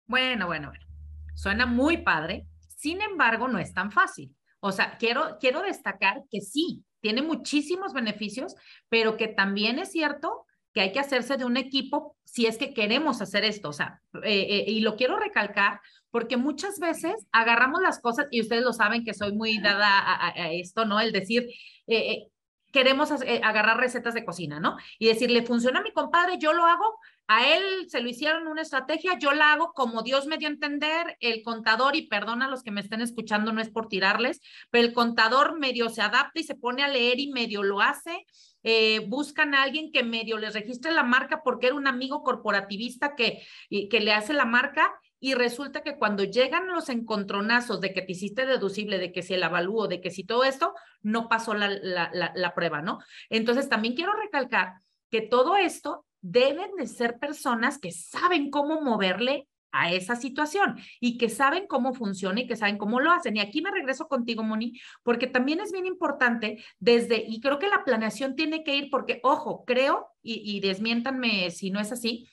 [0.07, 0.87] Bueno, bueno, bueno.
[1.35, 2.47] Suena muy padre.
[2.77, 4.35] Sin embargo, no es tan fácil.
[4.61, 8.55] O sea, quiero, quiero destacar que sí, tiene muchísimos beneficios,
[8.89, 10.46] pero que también es cierto
[10.77, 13.71] que hay que hacerse de un equipo si es que queremos hacer esto.
[13.71, 18.43] O sea, eh, eh, y lo quiero recalcar porque muchas veces agarramos las cosas, y
[18.43, 21.01] ustedes lo saben que soy muy dada a, esto, ¿no?
[21.01, 21.49] El decir,
[21.87, 22.27] eh,
[22.73, 24.77] queremos agarrar recetas de cocina, ¿no?
[24.99, 28.63] Y decirle, funciona a mi compadre, yo lo hago, a él se lo hicieron una
[28.63, 32.49] estrategia, yo la hago como Dios me dio a entender, el contador, y perdona a
[32.49, 36.41] los que me estén escuchando, no es por tirarles, pero el contador medio se adapta
[36.41, 38.25] y se pone a leer y medio lo hace,
[38.63, 43.15] eh, buscan a alguien que medio les registre la marca porque era un amigo corporativista
[43.15, 48.03] que, que le hace la marca y resulta que cuando llegan los encontronazos de que
[48.03, 51.55] te hiciste deducible, de que si el avalúo, de que si todo esto, no pasó
[51.55, 52.99] la, la, la prueba, ¿no?
[53.31, 54.75] Entonces también quiero recalcar
[55.11, 61.19] que todo esto deben de ser personas que saben cómo moverle a esa situación y
[61.19, 63.37] que saben cómo funciona y que saben cómo lo hacen.
[63.37, 67.69] Y aquí me regreso contigo, Moni, porque también es bien importante desde, y creo que
[67.69, 72.29] la planeación tiene que ir porque, ojo, creo, y, y desmiéntanme si no es así,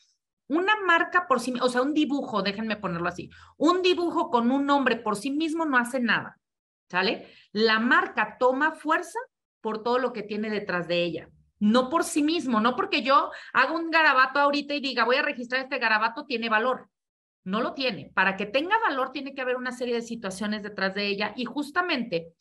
[0.48, 4.66] una marca por sí, o sea, un dibujo, déjenme ponerlo así, un dibujo con un
[4.66, 6.40] nombre por sí mismo no hace nada,
[6.90, 7.28] ¿sale?
[7.52, 9.20] La marca toma fuerza
[9.62, 11.30] por todo lo que tiene detrás de ella
[11.64, 15.22] no por sí mismo, no porque yo haga un garabato ahorita y diga, voy a
[15.22, 16.90] registrar este garabato, tiene valor.
[17.46, 18.12] No lo tiene.
[18.14, 21.46] Para que tenga valor tiene que haber una serie de situaciones detrás de ella y
[21.46, 22.34] justamente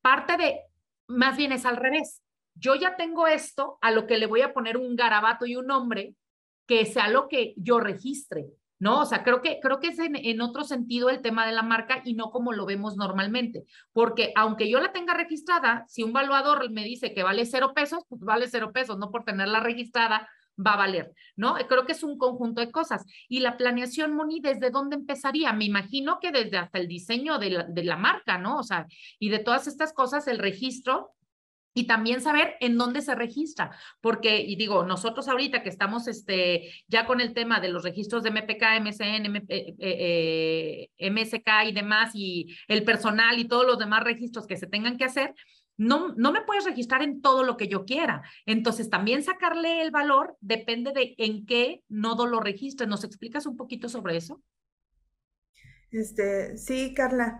[0.00, 0.60] parte de,
[1.08, 2.22] más bien es al revés.
[2.54, 5.66] Yo ya tengo esto a lo que le voy a poner un garabato y un
[5.66, 6.14] nombre
[6.68, 8.46] que sea lo que yo registre,
[8.78, 9.00] ¿no?
[9.00, 12.02] O sea, creo que, creo que es en, otro sentido el tema de la marca
[12.04, 16.70] y no como lo vemos normalmente, porque aunque yo la tenga registrada, si un valuador
[16.70, 20.28] me dice que vale cero pesos, pues vale cero pesos, no por tenerla registrada
[20.64, 21.54] va a valer, ¿no?
[21.54, 23.04] Creo que es un conjunto de cosas.
[23.28, 25.52] Y la planeación, Moni, ¿desde dónde empezaría?
[25.52, 28.58] Me imagino que desde hasta el diseño de la, de la marca, ¿no?
[28.58, 28.86] O sea,
[29.20, 31.12] y de todas estas cosas, el registro
[31.78, 36.72] y también saber en dónde se registra, porque, y digo, nosotros ahorita que estamos este,
[36.88, 42.10] ya con el tema de los registros de MPK, MCN, MSK eh, eh, y demás,
[42.14, 45.36] y el personal y todos los demás registros que se tengan que hacer,
[45.76, 48.22] no, no me puedes registrar en todo lo que yo quiera.
[48.44, 52.88] Entonces, también sacarle el valor depende de en qué nodo lo registres.
[52.88, 54.42] ¿Nos explicas un poquito sobre eso?
[55.92, 57.38] Este, sí, Carla.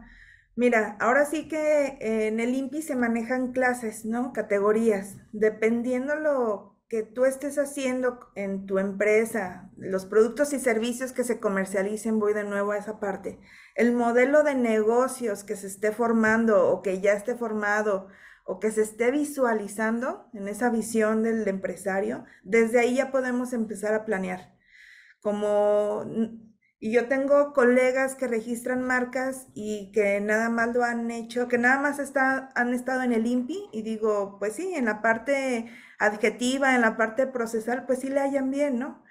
[0.58, 4.32] Mira, ahora sí que en el INPI se manejan clases, ¿no?
[4.32, 5.14] Categorías.
[5.30, 11.38] Dependiendo lo que tú estés haciendo en tu empresa, los productos y servicios que se
[11.38, 13.38] comercialicen, voy de nuevo a esa parte.
[13.76, 18.08] El modelo de negocios que se esté formando o que ya esté formado
[18.44, 23.94] o que se esté visualizando en esa visión del empresario, desde ahí ya podemos empezar
[23.94, 24.56] a planear.
[25.20, 26.04] Como
[26.80, 31.58] y yo tengo colegas que registran marcas y que nada más lo han hecho, que
[31.58, 35.66] nada más está, han estado en el INPI y digo, pues sí, en la parte
[35.98, 39.02] adjetiva, en la parte procesal, pues sí le hallan bien, ¿no?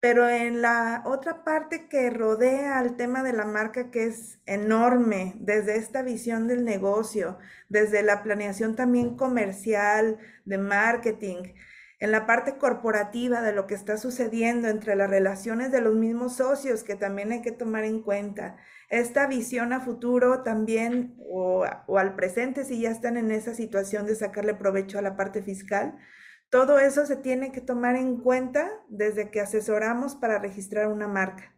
[0.00, 5.34] Pero en la otra parte que rodea al tema de la marca, que es enorme,
[5.40, 11.52] desde esta visión del negocio, desde la planeación también comercial, de marketing,
[12.00, 16.36] en la parte corporativa de lo que está sucediendo entre las relaciones de los mismos
[16.36, 18.56] socios, que también hay que tomar en cuenta.
[18.88, 24.14] Esta visión a futuro también, o, al presente, si ya están en esa situación de
[24.14, 25.98] sacarle provecho a la parte fiscal,
[26.48, 31.54] todo eso se tiene que tomar en cuenta desde que asesoramos para registrar una marca,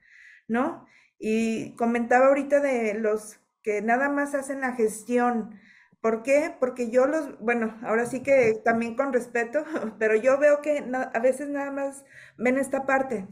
[0.49, 0.87] ¿no?
[1.21, 5.55] Y comentaba ahorita de los que nada más hacen la gestión
[6.03, 6.53] ¿Por qué?
[6.59, 9.65] Porque yo los, bueno, ahora sí que también con respeto,
[10.01, 12.05] pero yo veo que a veces nada más
[12.37, 13.29] ven esta parte,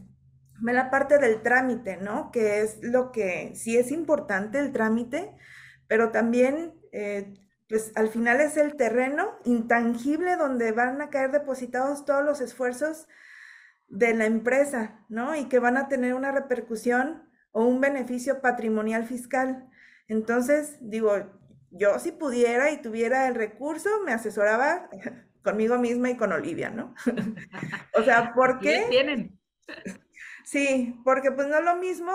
[0.61, 2.31] ven la parte del trámite, ¿no?
[2.31, 5.35] Que es lo que sí es importante el trámite,
[5.89, 7.35] pero también, eh,
[7.69, 13.09] pues al final es el terreno intangible donde van a caer depositados todos los esfuerzos
[13.89, 15.35] de la empresa, ¿no?
[15.35, 19.69] Y que van a tener una repercusión o un beneficio patrimonial fiscal.
[20.07, 21.40] Entonces, digo,
[21.71, 24.89] yo si pudiera y tuviera el recurso, me asesoraba
[25.43, 26.95] conmigo misma y con Olivia, ¿no?
[27.95, 28.87] o sea, ¿por qué?
[28.91, 29.39] tienen?
[30.45, 32.13] Sí, porque pues no es lo mismo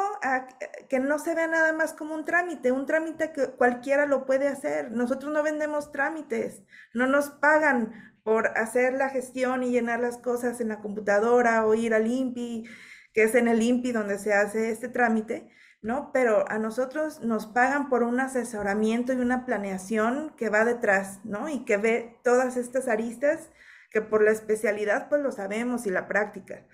[0.90, 4.50] que no se vea nada más como un trámite, un trámite que cualquiera lo puede
[4.50, 4.92] hacer.
[4.92, 6.64] Nosotros no vendemos trámites,
[6.94, 11.76] no nos pagan por hacer la gestión y llenar las cosas en la computadora o
[11.76, 12.68] ir al INPI,
[13.14, 15.50] que es en el INPI donde se hace este trámite.
[15.86, 16.10] ¿No?
[16.12, 21.48] Pero a nosotros nos pagan por un asesoramiento y una planeación que va detrás, ¿no?
[21.48, 23.52] Y que ve todas estas aristas
[23.92, 26.66] que por la especialidad pues lo sabemos y la práctica.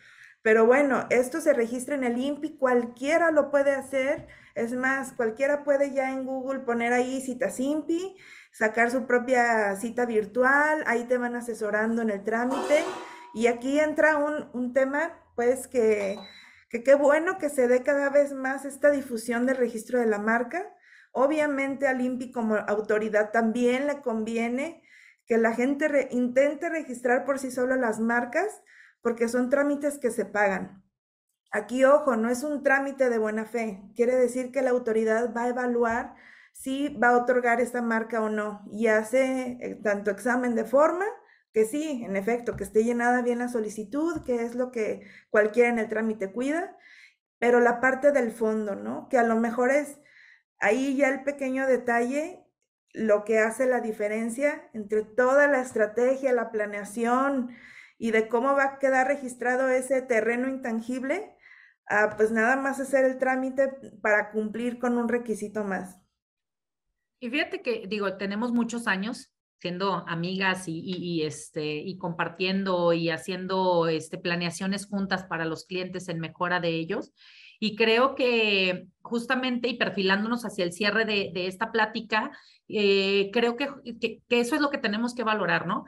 [0.41, 5.65] Pero bueno, esto se registra en el INPI, cualquiera lo puede hacer, es más, cualquiera
[5.65, 8.15] puede ya en Google poner ahí citas INPI,
[8.53, 12.85] sacar su propia cita virtual, ahí te van asesorando en el trámite.
[13.33, 16.17] Y aquí entra un, un tema pues que
[16.71, 20.19] que qué bueno que se dé cada vez más esta difusión del registro de la
[20.19, 20.73] marca.
[21.11, 24.81] Obviamente al INPI como autoridad también le conviene
[25.25, 28.61] que la gente intente registrar por sí solo las marcas
[29.01, 30.81] porque son trámites que se pagan.
[31.51, 33.83] Aquí, ojo, no es un trámite de buena fe.
[33.93, 36.15] Quiere decir que la autoridad va a evaluar
[36.53, 41.05] si va a otorgar esta marca o no y hace eh, tanto examen de forma
[41.53, 45.69] que sí, en efecto, que esté llenada bien la solicitud, que es lo que cualquiera
[45.69, 46.77] en el trámite cuida,
[47.39, 49.09] pero la parte del fondo, ¿no?
[49.09, 49.99] Que a lo mejor es
[50.59, 52.45] ahí ya el pequeño detalle,
[52.93, 57.55] lo que hace la diferencia entre toda la estrategia, la planeación
[57.97, 61.35] y de cómo va a quedar registrado ese terreno intangible,
[62.17, 63.69] pues nada más hacer el trámite
[64.01, 65.99] para cumplir con un requisito más.
[67.19, 73.87] Y fíjate que, digo, tenemos muchos años siendo amigas y, este, y compartiendo y haciendo
[73.87, 77.13] este, planeaciones juntas para los clientes en mejora de ellos.
[77.59, 82.31] Y creo que justamente y perfilándonos hacia el cierre de, esta plática,
[82.67, 83.69] eh, creo que,
[83.99, 85.85] que, que eso es lo que tenemos que valorar, ¿no?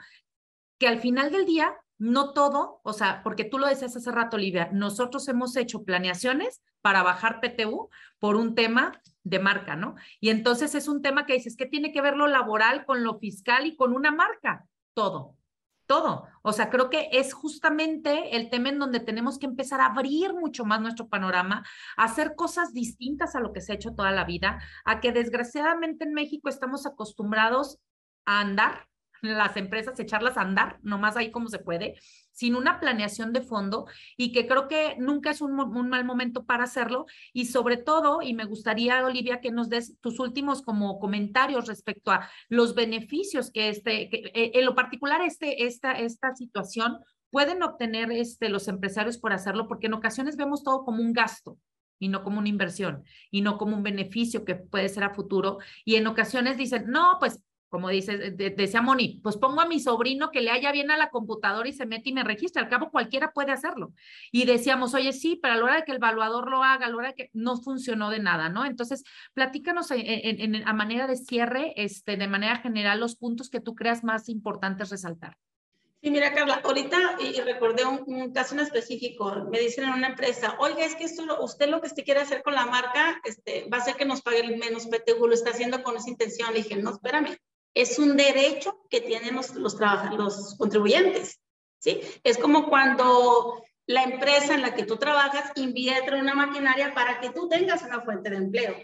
[0.77, 4.38] Que al final del día, no todo, o sea, porque tú lo decías hace rato,
[4.38, 9.95] Olivia, nosotros hemos hecho planeaciones para bajar PTU por un tema de marca, ¿no?
[10.19, 13.19] Y entonces es un tema que dices, ¿qué tiene que ver lo laboral con lo
[13.19, 14.65] fiscal y con una marca?
[14.93, 15.37] Todo,
[15.85, 16.27] todo.
[16.41, 20.33] O sea, creo que es justamente el tema en donde tenemos que empezar a abrir
[20.33, 21.65] mucho más nuestro panorama,
[21.98, 25.12] a hacer cosas distintas a lo que se ha hecho toda la vida, a que
[25.12, 27.79] desgraciadamente en México estamos acostumbrados
[28.25, 28.87] a andar
[29.24, 31.96] las empresas, echarlas a andar, nomás ahí como se puede,
[32.32, 33.86] sin una planeación de fondo
[34.17, 37.06] y que creo que nunca es un, mal momento para hacerlo.
[37.32, 42.12] Y sobre todo, y me gustaría, Olivia, que nos des tus últimos como comentarios respecto
[42.12, 47.00] a los beneficios que este, que, eh, en lo particular este, esta, esta situación
[47.32, 51.58] pueden obtener este, los empresarios por hacerlo, porque en ocasiones vemos todo como un gasto
[51.98, 55.60] y no como una inversión y no como un beneficio que puede ser a futuro.
[55.86, 57.40] Y en ocasiones dicen, no, pues
[57.74, 61.10] como dice, decía Moni, pues pongo a mi sobrino que le haya bien a la
[61.10, 62.62] computadora y se mete y me registra.
[62.62, 63.96] Al cabo, cualquiera puede hacerlo.
[64.32, 66.90] Y decíamos, oye, sí, pero a la hora de que el evaluador lo haga, a
[66.90, 68.63] la hora de que no funcionó de nada, ¿no?
[68.63, 69.04] Entonces,
[69.34, 74.04] platícanos en, a manera de cierre, este, de manera general, los puntos que tú creas
[74.04, 75.36] más importantes resaltar.
[76.04, 79.48] Sí, mira, Carla, ahorita y, recordé un, caso en específico.
[79.50, 82.44] Me dicen en una empresa, oiga, es que esto, usted lo que usted quiere hacer
[82.44, 85.82] con la marca este, va a ser que nos pague menos PTU, lo está haciendo
[85.82, 86.54] con esa intención.
[86.54, 87.36] Le dije, no, espérame,
[87.74, 89.78] es un derecho que tienen los, los,
[90.17, 91.40] los contribuyentes.
[91.80, 92.02] ¿sí?
[92.24, 97.32] Es como cuando la empresa en la que tú trabajas invierte una maquinaria para que
[97.32, 98.76] tú tengas una fuente de empleo.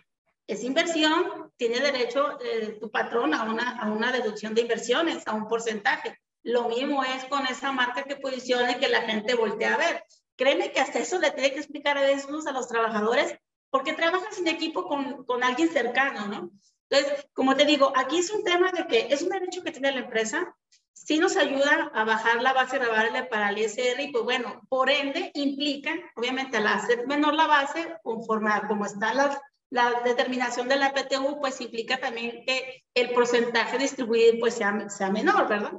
[0.48, 5.36] Esa inversión tiene derecho eh, tu patrón a una, a una deducción de inversiones, a
[5.36, 6.18] un porcentaje.
[6.42, 10.04] Lo mismo es con esa marca que posicione que la gente voltee a ver.
[10.36, 13.36] Créeme que hasta eso le tiene que explicar a veces a los trabajadores
[13.70, 16.52] porque trabajas en equipo con, con alguien cercano, ¿no?
[16.90, 19.92] Entonces, como te digo, aquí es un tema de que es un derecho que tiene
[19.92, 20.56] la empresa,
[20.94, 24.90] sí nos ayuda a bajar la base variable para el ISR y pues bueno, por
[24.90, 30.68] ende implica, obviamente al hacer menor la base, conforme a cómo está la, la determinación
[30.68, 35.74] de la PTU, pues implica también que el porcentaje distribuido pues sea, sea menor, ¿verdad?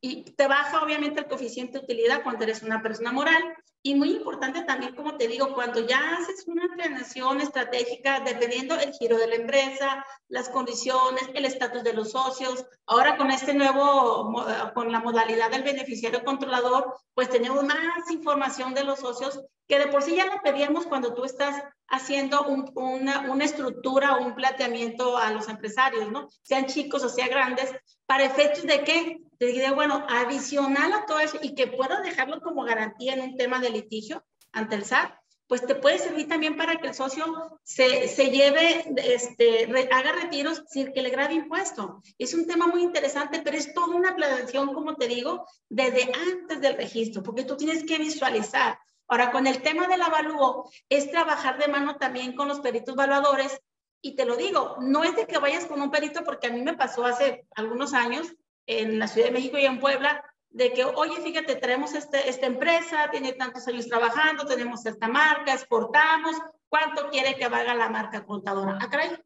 [0.00, 3.42] Y te baja obviamente el coeficiente de utilidad cuando eres una persona moral.
[3.80, 8.92] Y muy importante también, como te digo, cuando ya haces una planeación estratégica, dependiendo el
[8.92, 14.34] giro de la empresa, las condiciones, el estatus de los socios, ahora con este nuevo,
[14.74, 19.86] con la modalidad del beneficiario controlador, pues tenemos más información de los socios que de
[19.88, 25.16] por sí ya la pedíamos cuando tú estás haciendo una, una, estructura o un planteamiento
[25.16, 26.28] a los empresarios, ¿no?
[26.42, 27.72] Sean chicos o sean grandes,
[28.06, 32.40] para efectos de que, te diría, bueno, adicional a todo eso y que pueda dejarlo
[32.40, 35.12] como garantía en un tema de litigio ante el SAT,
[35.46, 37.24] pues te puede servir también para que el socio
[37.62, 42.02] se, se lleve, este, haga retiros sin que le grave impuesto.
[42.18, 46.60] Es un tema muy interesante, pero es toda una planeación, como te digo, desde antes
[46.60, 48.78] del registro, porque tú tienes que visualizar
[49.08, 53.58] Ahora, con el tema del avalúo, es trabajar de mano también con los peritos evaluadores.
[54.02, 56.60] Y te lo digo, no es de que vayas con un perito, porque a mí
[56.60, 58.30] me pasó hace algunos años
[58.68, 62.46] en la Ciudad de México y en Puebla, de que, oye, fíjate, tenemos este, esta
[62.46, 66.36] empresa, tiene tantos años trabajando, tenemos esta marca, exportamos,
[66.68, 68.78] ¿cuánto quiere que valga la marca contadora?
[68.80, 69.18] Ah, caray,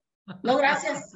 [0.43, 1.12] no, gracias,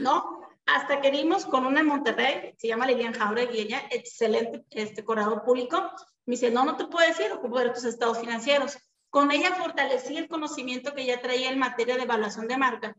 [0.00, 0.40] ¿no?
[0.66, 5.42] Hasta que vimos con una en Monterrey, se llama Lilian Jauregui, ella, excelente este corredor
[5.42, 5.90] público,
[6.26, 8.78] me dice, no, no te puedo decir, ocupo ver tus estados financieros.
[9.10, 12.96] Con ella fortalecí el conocimiento que ya traía en materia de evaluación de marca,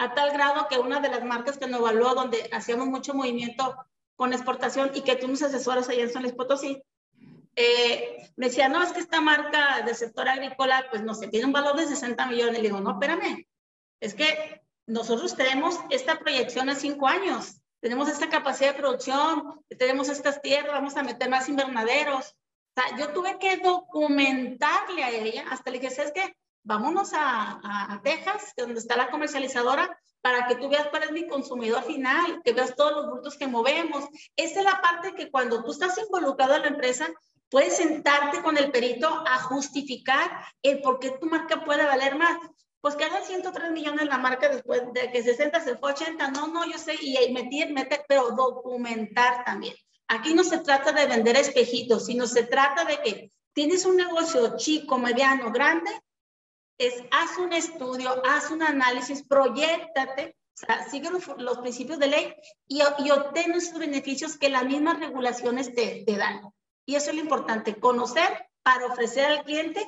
[0.00, 3.76] a tal grado que una de las marcas que nos evaluó, donde hacíamos mucho movimiento
[4.16, 6.82] con exportación y que tú nos asesoras allá en San Luis Potosí,
[7.56, 11.46] eh, me decía, no, es que esta marca del sector agrícola, pues no sé, tiene
[11.46, 12.54] un valor de 60 millones.
[12.54, 13.46] Le digo, no, espérame,
[14.00, 20.08] es que nosotros tenemos esta proyección a cinco años tenemos esta capacidad de producción, tenemos
[20.08, 22.36] estas tierras, vamos a meter más invernaderos.
[22.76, 26.36] O sea, yo tuve que documentarle a ella, hasta le dije, ¿sabes qué?
[26.62, 27.60] Vámonos a,
[27.92, 32.42] a, Texas, donde está la comercializadora, para que tú veas cuál es mi consumidor final,
[32.44, 34.04] que veas todos los bultos que movemos.
[34.36, 37.08] Esa es la parte que cuando tú estás involucrado en la empresa,
[37.48, 40.30] puedes sentarte con el perito a justificar
[40.62, 42.38] el por qué tu marca puede valer más
[42.80, 46.30] pues quedan 103 millones la marca después de que 60 se fue 80.
[46.30, 49.74] No, no, yo sé, y meter, meter, pero documentar también.
[50.08, 54.56] Aquí no se trata de vender espejitos, sino se trata de que tienes un negocio
[54.56, 55.90] chico, mediano, grande,
[56.80, 62.34] es haz un estudio, haz un análisis, proyectate, o sea, sigue los, principios de ley
[62.66, 66.40] y, y, obtén esos beneficios que las mismas regulaciones te, te dan.
[66.86, 69.86] Y eso es lo importante, conocer para ofrecer al cliente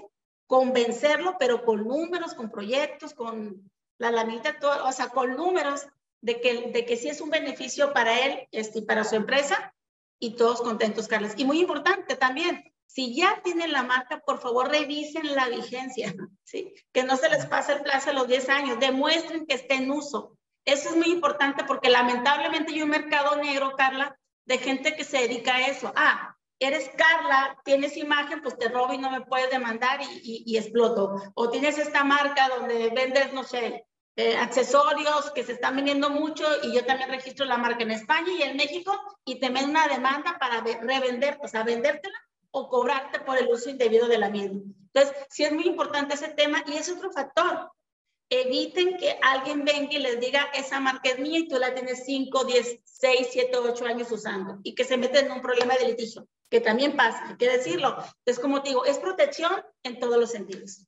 [0.52, 5.86] convencerlo, pero con números, con proyectos, con la lamita, todo, o sea, con números
[6.20, 9.74] de que, de que sí es un beneficio para él este, para su empresa
[10.18, 11.32] y todos contentos, Carlos.
[11.38, 16.14] Y muy importante también, si ya tienen la marca, por favor revisen la vigencia,
[16.44, 16.74] ¿sí?
[16.92, 19.90] Que no se les pase el plazo a los 10 años, demuestren que esté en
[19.90, 20.36] uso.
[20.66, 24.14] Eso es muy importante porque lamentablemente hay un mercado negro, Carla,
[24.44, 25.90] de gente que se dedica a eso.
[25.96, 30.58] Ah, eres Carla, tienes imagen, pues te robo y no me puedes demandar y, y,
[30.58, 31.14] exploto.
[31.34, 33.86] O tienes esta marca donde vendes, no sé,
[34.16, 38.32] eh, accesorios que se están vendiendo mucho y yo también registro la marca en España
[38.38, 38.92] y en México
[39.24, 42.18] y te ven una demanda para revender, o sea, vendértela
[42.52, 44.60] o cobrarte por el uso indebido de la misma.
[44.94, 47.72] Entonces, sí es muy importante ese tema y es otro factor.
[48.28, 52.04] Eviten que alguien venga y les diga, esa marca es mía y tú la tienes
[52.04, 55.88] 5, 10, 6, 7, 8 años usando y que se meten en un problema de
[55.88, 57.96] litigio, que también pasa, hay que decirlo.
[58.18, 60.86] Entonces, como te digo, es protección en todos los sentidos.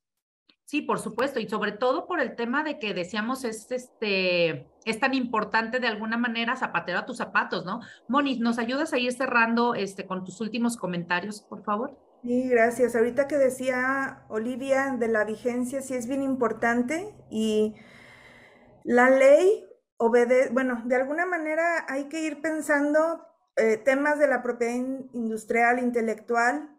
[0.67, 5.01] Sí, por supuesto, y sobre todo por el tema de que decíamos es este es
[5.01, 7.81] tan importante de alguna manera zapatero a tus zapatos, ¿no?
[8.09, 11.99] Moni, ¿nos ayudas a ir cerrando este con tus últimos comentarios, por favor?
[12.23, 12.97] Sí, gracias.
[12.97, 17.75] Ahorita que decía Olivia de la vigencia, sí es bien importante y
[18.83, 19.67] la ley
[19.99, 24.75] obedece, bueno, de alguna manera hay que ir pensando eh, temas de la propiedad
[25.12, 26.74] industrial, intelectual,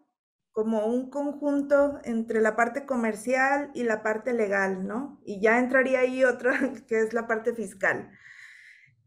[0.56, 5.20] como un conjunto entre la parte comercial y la parte legal, ¿no?
[5.22, 8.10] Y ya entraría ahí otra, que es la parte fiscal.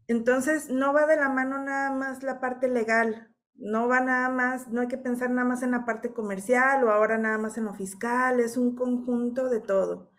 [0.06, 4.68] Entonces, no va de la mano nada más la parte legal, no va nada más,
[4.68, 7.64] no hay que pensar nada más en la parte comercial o ahora nada más en
[7.64, 10.12] lo fiscal, es un conjunto de todo.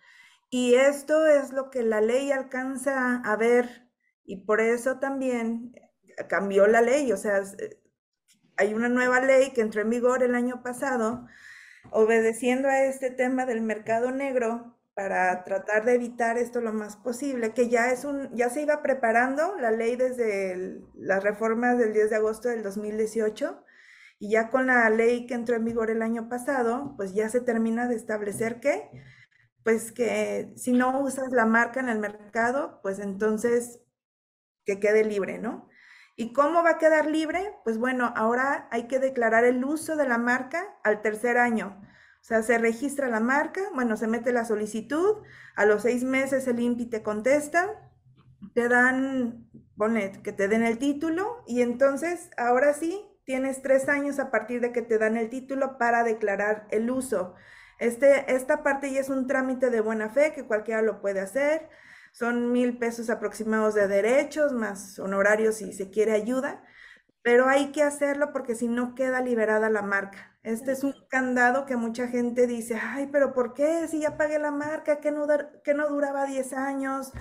[0.50, 3.90] Y esto es lo que la ley alcanza a ver
[4.26, 5.74] y por eso también
[6.28, 7.42] cambió la ley, o sea,
[8.58, 11.28] hay una nueva ley que entró en vigor el año pasado,
[11.92, 17.54] obedeciendo a este tema del mercado negro para tratar de evitar esto lo más posible,
[17.54, 22.10] que ya es un, ya se iba preparando la ley desde las reformas del 10
[22.10, 23.64] de agosto del 2018
[24.20, 27.42] y ya con la ley que entró en vigor el año pasado, pues ya se
[27.42, 28.88] termina de establecer que,
[29.64, 33.80] pues que si no usas la marca en el mercado, pues entonces
[34.66, 35.71] que quede libre, ¿no?
[36.22, 37.52] ¿Y cómo va a quedar libre?
[37.64, 41.82] Pues bueno, ahora hay que declarar el uso de la marca al tercer año.
[41.82, 45.24] O sea, se registra la marca, bueno, se mete la solicitud,
[45.56, 47.90] a los seis meses el INPI te contesta,
[48.54, 49.50] te dan,
[50.24, 54.72] que te den el título y entonces ahora sí tienes tres años a partir de
[54.72, 57.34] que te dan el título para declarar el uso.
[57.80, 61.68] Este, esta parte ya es un trámite de buena fe que cualquiera lo puede hacer.
[62.12, 66.64] Son mil pesos aproximados de derechos, más honorarios si se quiere ayuda,
[67.22, 70.38] pero hay que hacerlo porque si no queda liberada la marca.
[70.44, 73.88] Este es un candado que mucha gente dice, ay, pero ¿por qué?
[73.88, 75.28] Si ya pagué la marca, que no,
[75.64, 77.12] que no duraba 10 años,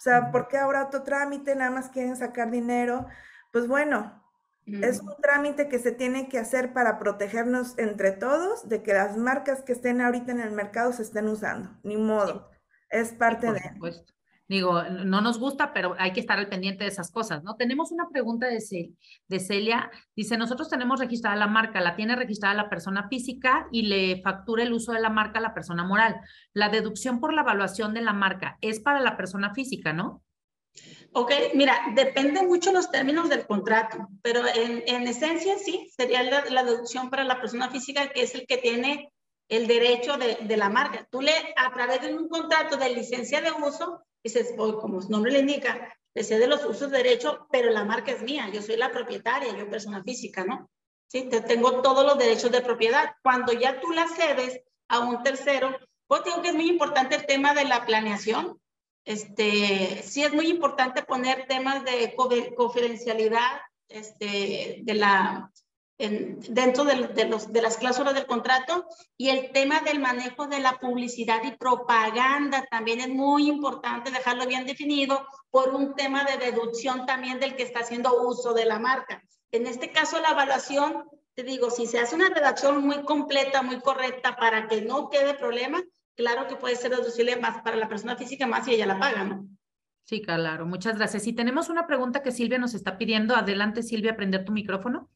[0.00, 1.54] o sea, ¿por qué ahora otro trámite?
[1.54, 3.06] Nada más quieren sacar dinero.
[3.52, 4.24] Pues bueno,
[4.64, 9.18] es un trámite que se tiene que hacer para protegernos entre todos de que las
[9.18, 11.78] marcas que estén ahorita en el mercado se estén usando.
[11.82, 12.48] Ni modo.
[12.88, 13.60] Es parte de...
[13.74, 14.14] Supuesto.
[14.50, 17.54] Digo, no nos gusta, pero hay que estar al pendiente de esas cosas, ¿no?
[17.54, 18.58] Tenemos una pregunta de,
[19.38, 19.92] Celia.
[20.16, 24.64] Dice, nosotros tenemos registrada la marca, la tiene registrada la persona física y le factura
[24.64, 26.20] el uso de la marca a la persona moral.
[26.52, 30.20] La deducción por la evaluación de la marca es para la persona física, ¿no?
[31.12, 36.64] Ok, mira, depende mucho los términos del contrato, pero en, en esencia sí, sería la,
[36.64, 39.12] deducción para la persona física que es el que tiene
[39.48, 41.06] el derecho de, de la marca.
[41.08, 45.32] Tú le, a través de un contrato de licencia de uso, dices, como su nombre
[45.32, 48.76] le indica, le de los usos de derecho, pero la marca es mía, yo soy
[48.76, 50.68] la propietaria, yo persona física, ¿no?
[51.06, 53.14] Sí, te tengo todos los derechos de propiedad.
[53.22, 57.26] Cuando ya tú la cedes a un tercero, pues digo que es muy importante el
[57.26, 58.60] tema de la planeación.
[59.04, 62.14] Este, sí es muy importante poner temas de
[62.56, 65.50] confidencialidad este, de la,
[66.48, 68.86] dentro de, los, de las cláusulas del contrato
[69.18, 74.46] y el tema del manejo de la publicidad y propaganda también es muy importante dejarlo
[74.46, 78.78] bien definido por un tema de deducción también del que está haciendo uso de la
[78.78, 79.22] marca.
[79.52, 83.80] En este caso, la evaluación, te digo, si se hace una redacción muy completa, muy
[83.80, 85.82] correcta para que no quede problema,
[86.14, 89.24] claro que puede ser deducible más para la persona física más si ella la paga,
[89.24, 89.46] ¿no?
[90.04, 91.26] Sí, claro, muchas gracias.
[91.26, 93.36] Y tenemos una pregunta que Silvia nos está pidiendo.
[93.36, 95.08] Adelante, Silvia, prender tu micrófono.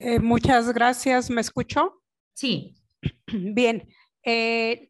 [0.00, 1.30] Eh, muchas gracias.
[1.30, 2.02] ¿Me escuchó?
[2.32, 2.74] Sí.
[3.32, 3.86] Bien.
[4.24, 4.88] Eh,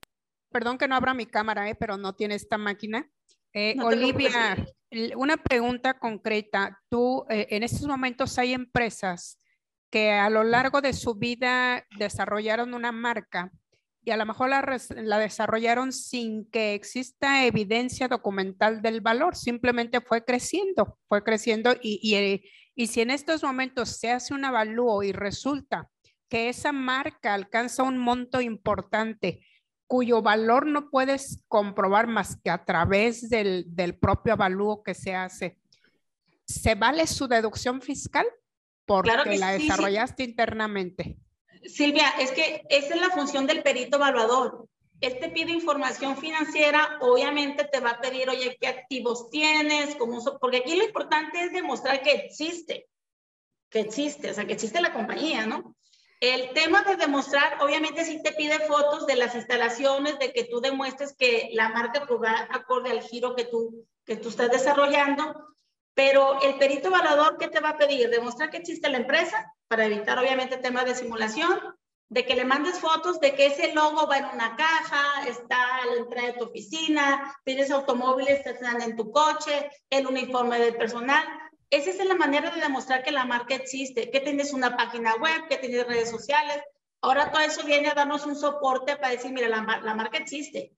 [0.51, 3.11] perdón que no abra mi cámara, eh, pero no tiene esta máquina.
[3.83, 4.65] Olivia,
[5.17, 6.81] una pregunta concreta.
[6.89, 9.39] Tú, en estos momentos hay empresas
[9.91, 13.51] que a lo largo de su vida desarrollaron una marca
[14.03, 20.25] y a lo mejor la, desarrollaron sin que exista evidencia documental del valor, simplemente fue
[20.25, 22.43] creciendo, fue creciendo y, y,
[22.81, 25.91] y si en estos momentos se hace un avalúo y resulta
[26.31, 29.47] que esa marca alcanza un monto importante
[29.87, 35.15] cuyo valor no puedes comprobar más que a través del, del propio avalúo que se
[35.15, 35.59] hace,
[36.47, 38.27] ¿se vale su deducción fiscal?
[38.87, 41.19] Porque la desarrollaste internamente.
[41.67, 44.67] Silvia, es que esa es la función del perito evaluador.
[45.01, 49.97] Él te pide información financiera, obviamente te va a pedir, oye, ¿qué activos tienes?
[49.97, 52.89] Cómo, porque aquí lo importante es demostrar que existe,
[53.71, 55.75] que existe, o sea, que existe la compañía, ¿no?
[56.21, 60.61] El tema de demostrar, obviamente sí te pide fotos de las instalaciones, de que tú
[60.61, 65.57] demuestres que la marca va acorde al giro que tú, que tú estás desarrollando,
[65.95, 68.11] pero el perito evaluador, ¿qué te va a pedir?
[68.11, 71.59] Demostrar que existe la empresa, para evitar obviamente temas de simulación,
[72.11, 75.87] de que le mandes fotos de que ese logo va en una caja, está a
[75.87, 80.77] la entrada de tu oficina, tienes automóviles que están en tu coche, el uniforme del
[80.77, 81.25] personal.
[81.71, 85.47] Esa es la manera de demostrar que la marca existe, que tienes una página web,
[85.49, 86.61] que tienes redes sociales.
[87.01, 90.73] Ahora todo eso viene a darnos un soporte para decir, mira, la, marca existe.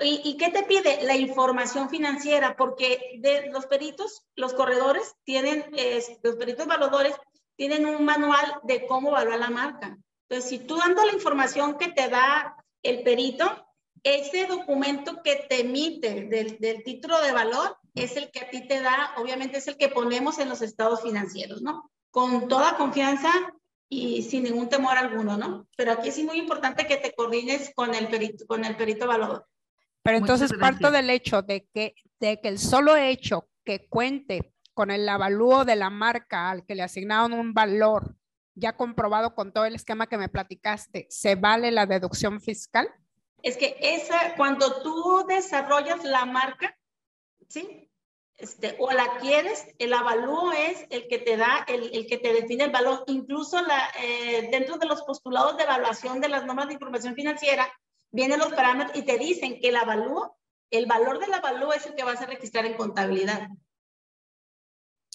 [0.00, 1.04] ¿Y, ¿Y, qué te pide?
[1.04, 5.70] La información financiera, porque de los peritos, los corredores tienen,
[6.24, 7.14] los peritos evaluadores
[7.54, 9.96] tienen un manual de cómo evaluar la marca.
[10.28, 13.44] Entonces, si tú dando la información que te da el perito,
[14.02, 18.66] ese documento que te emite del, del, título de valor es el que a ti
[18.66, 21.90] te da, obviamente es el que ponemos en los estados financieros, ¿no?
[22.10, 23.30] Con toda confianza
[23.88, 25.68] y sin ningún temor alguno, ¿no?
[25.76, 29.46] Pero aquí es muy importante que te coordines con el perito, con el perito evaluador.
[30.02, 34.90] Pero entonces parto del hecho de que, de que el solo hecho que cuente con
[34.90, 38.16] el avalúo de la marca al que le asignaron un valor
[38.54, 42.88] ya comprobado con todo el esquema que me platicaste, ¿se vale la deducción fiscal?
[43.42, 46.76] Es que esa, cuando tú desarrollas la marca,
[47.48, 47.88] ¿sí?
[48.36, 52.32] Este, o la quieres, el avalúo es el que te da, el, el que te
[52.32, 53.04] define el valor.
[53.06, 57.72] Incluso la, eh, dentro de los postulados de evaluación de las normas de información financiera,
[58.10, 60.36] vienen los parámetros y te dicen que el avalúo,
[60.70, 63.48] el valor del avalúo es el que vas a registrar en contabilidad.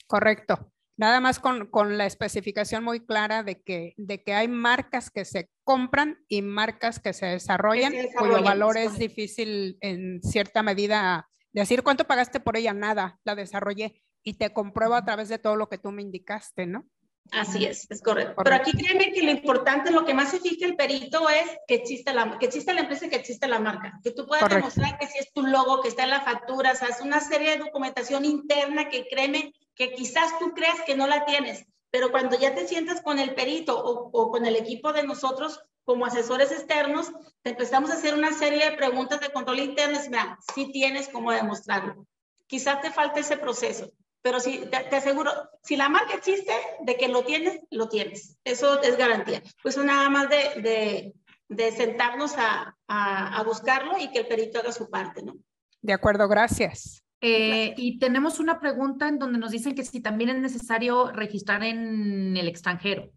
[0.05, 0.71] Correcto.
[0.97, 5.25] Nada más con, con, la especificación muy clara de que, de que hay marcas que
[5.25, 10.63] se compran y marcas que se desarrollan, se desarrollan cuyo valor es difícil en cierta
[10.63, 15.39] medida decir cuánto pagaste por ella, nada, la desarrollé y te compruebo a través de
[15.39, 16.85] todo lo que tú me indicaste, ¿no?
[17.31, 18.35] Así es, es correcto.
[18.35, 18.43] correcto.
[18.43, 21.75] Pero aquí créeme que lo importante, lo que más se fija el perito es que
[21.75, 23.99] existe la, que existe la empresa y que existe la marca.
[24.03, 24.69] Que tú puedas correcto.
[24.69, 27.19] demostrar que si es tu logo, que está en la factura, o sea, es una
[27.19, 32.11] serie de documentación interna que créeme que quizás tú creas que no la tienes, pero
[32.11, 36.05] cuando ya te sientas con el perito o, o con el equipo de nosotros como
[36.05, 37.11] asesores externos,
[37.43, 41.07] te empezamos a hacer una serie de preguntas de control interno y mira, sí tienes
[41.07, 42.05] cómo demostrarlo.
[42.47, 43.89] Quizás te falte ese proceso,
[44.21, 45.31] pero sí, te, te, aseguro,
[45.63, 48.35] si la marca existe, de que lo tienes, lo tienes.
[48.43, 49.41] Eso es garantía.
[49.63, 51.13] Pues nada más de, de,
[51.47, 55.35] de sentarnos a, a, a buscarlo y que el perito haga su parte, ¿no?
[55.81, 57.01] De acuerdo, gracias.
[57.21, 61.63] Eh, y tenemos una pregunta en donde nos dicen que si también es necesario registrar
[61.63, 63.11] en el extranjero.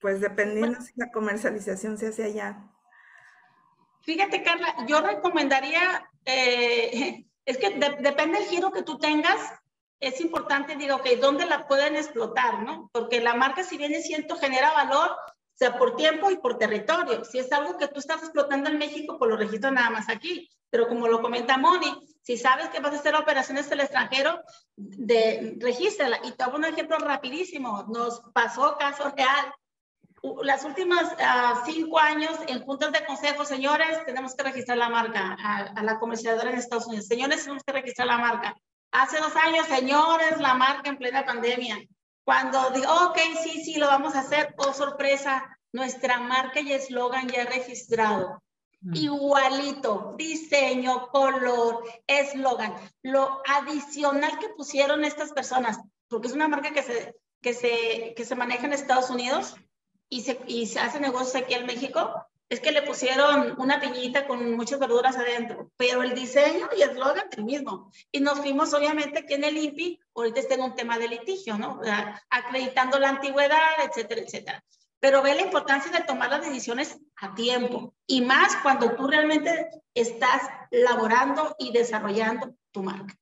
[0.00, 2.70] Pues dependiendo si la comercialización se hace allá.
[4.02, 9.40] Fíjate, Carla, yo recomendaría, eh, es que de, depende del giro que tú tengas,
[10.00, 12.90] es importante, digo, que ¿dónde la pueden explotar, no?
[12.92, 15.16] Porque la marca, si viene siendo, genera valor,
[15.54, 17.24] o sea, por tiempo y por territorio.
[17.24, 20.50] Si es algo que tú estás explotando en México, pues lo registro nada más aquí.
[20.68, 24.40] Pero como lo comenta Moni, si sabes que vas a hacer operaciones en el extranjero,
[24.74, 26.18] de, regístrala.
[26.24, 27.84] Y te hago un ejemplo rapidísimo.
[27.88, 29.54] Nos pasó caso real.
[30.42, 35.36] Las últimas uh, cinco años en juntas de consejo, señores, tenemos que registrar la marca
[35.38, 37.06] a, a la comercializadora en Estados Unidos.
[37.06, 38.56] Señores, tenemos que registrar la marca.
[38.90, 41.78] Hace dos años, señores, la marca en plena pandemia
[42.24, 47.28] cuando digo, ok, sí, sí, lo vamos a hacer, oh sorpresa, nuestra marca y eslogan
[47.28, 48.42] ya registrado.
[48.80, 48.94] Mm.
[48.96, 52.74] Igualito, diseño, color, eslogan.
[53.02, 58.24] Lo adicional que pusieron estas personas, porque es una marca que se, que se, que
[58.24, 59.56] se maneja en Estados Unidos
[60.08, 62.14] y se, y se hace negocios aquí en México,
[62.48, 66.90] es que le pusieron una piñita con muchas verduras adentro, pero el diseño y el
[66.90, 67.90] eslogan el mismo.
[68.12, 71.58] Y nos fuimos obviamente que en el INPI, ahorita está en un tema de litigio,
[71.58, 71.80] ¿no?
[72.30, 74.64] Acreditando la antigüedad, etcétera, etcétera.
[75.00, 79.68] Pero ve la importancia de tomar las decisiones a tiempo y más cuando tú realmente
[79.92, 83.14] estás laborando y desarrollando tu marca.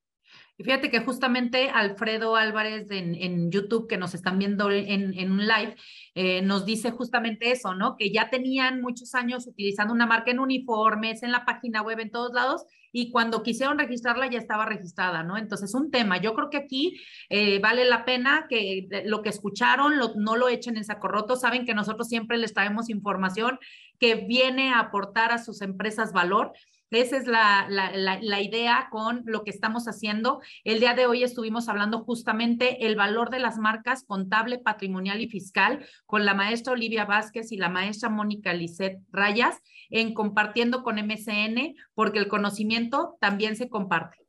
[0.63, 5.77] Fíjate que justamente Alfredo Álvarez en, YouTube, que nos están viendo en, en un live,
[6.15, 7.97] eh, nos dice justamente eso, ¿no?
[7.97, 12.11] Que ya tenían muchos años utilizando una marca en uniformes, en la página web, en
[12.11, 15.39] todos lados, y cuando quisieron registrarla ya estaba registrada, ¿no?
[15.39, 16.19] Entonces, un tema.
[16.19, 17.01] Yo creo que aquí
[17.31, 21.37] eh, vale la pena que lo que escucharon no lo echen en saco roto.
[21.37, 23.59] Saben que nosotros siempre les traemos información
[23.99, 26.53] que viene a aportar a sus empresas valor
[26.93, 30.41] Esa es la, la, idea con lo que estamos haciendo.
[30.63, 35.29] El día de hoy estuvimos hablando justamente el valor de las marcas contable, patrimonial y
[35.29, 40.97] fiscal con la maestra Olivia Vázquez y la maestra Mónica Lisset Rayas en compartiendo con
[40.97, 44.22] MCN, porque el conocimiento también se comparte.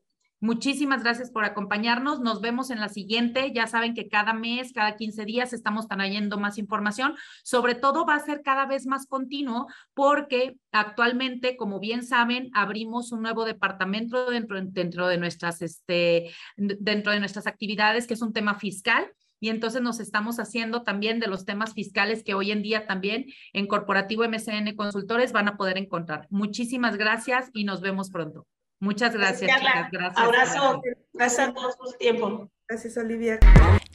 [0.43, 2.19] Muchísimas gracias por acompañarnos.
[2.19, 3.53] Nos vemos en la siguiente.
[3.53, 7.15] Ya saben que cada mes, cada 15 días estamos trayendo más información.
[7.45, 13.13] Sobre todo va a ser cada vez más continuo porque actualmente, como bien saben, abrimos
[13.13, 18.55] un nuevo departamento dentro, de, nuestras, este, dentro de nuestras actividades, que es un tema
[18.55, 22.85] fiscal y entonces nos estamos haciendo también de los temas fiscales que hoy en día
[22.85, 26.27] también en Corporativo MCN Consultores van a poder encontrar.
[26.29, 28.45] Muchísimas gracias y nos vemos pronto.
[28.83, 29.89] Muchas gracias, chicas.
[29.93, 30.17] Gracias.
[30.17, 30.81] Abrazo.
[31.13, 32.49] Gracias a todos por su tiempo.
[32.67, 33.39] Gracias, Olivia.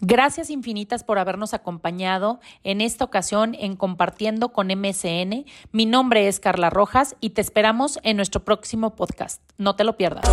[0.00, 5.44] Gracias infinitas por habernos acompañado en esta ocasión en Compartiendo con MSN.
[5.72, 9.42] Mi nombre es Carla Rojas y te esperamos en nuestro próximo podcast.
[9.58, 10.24] No te lo pierdas.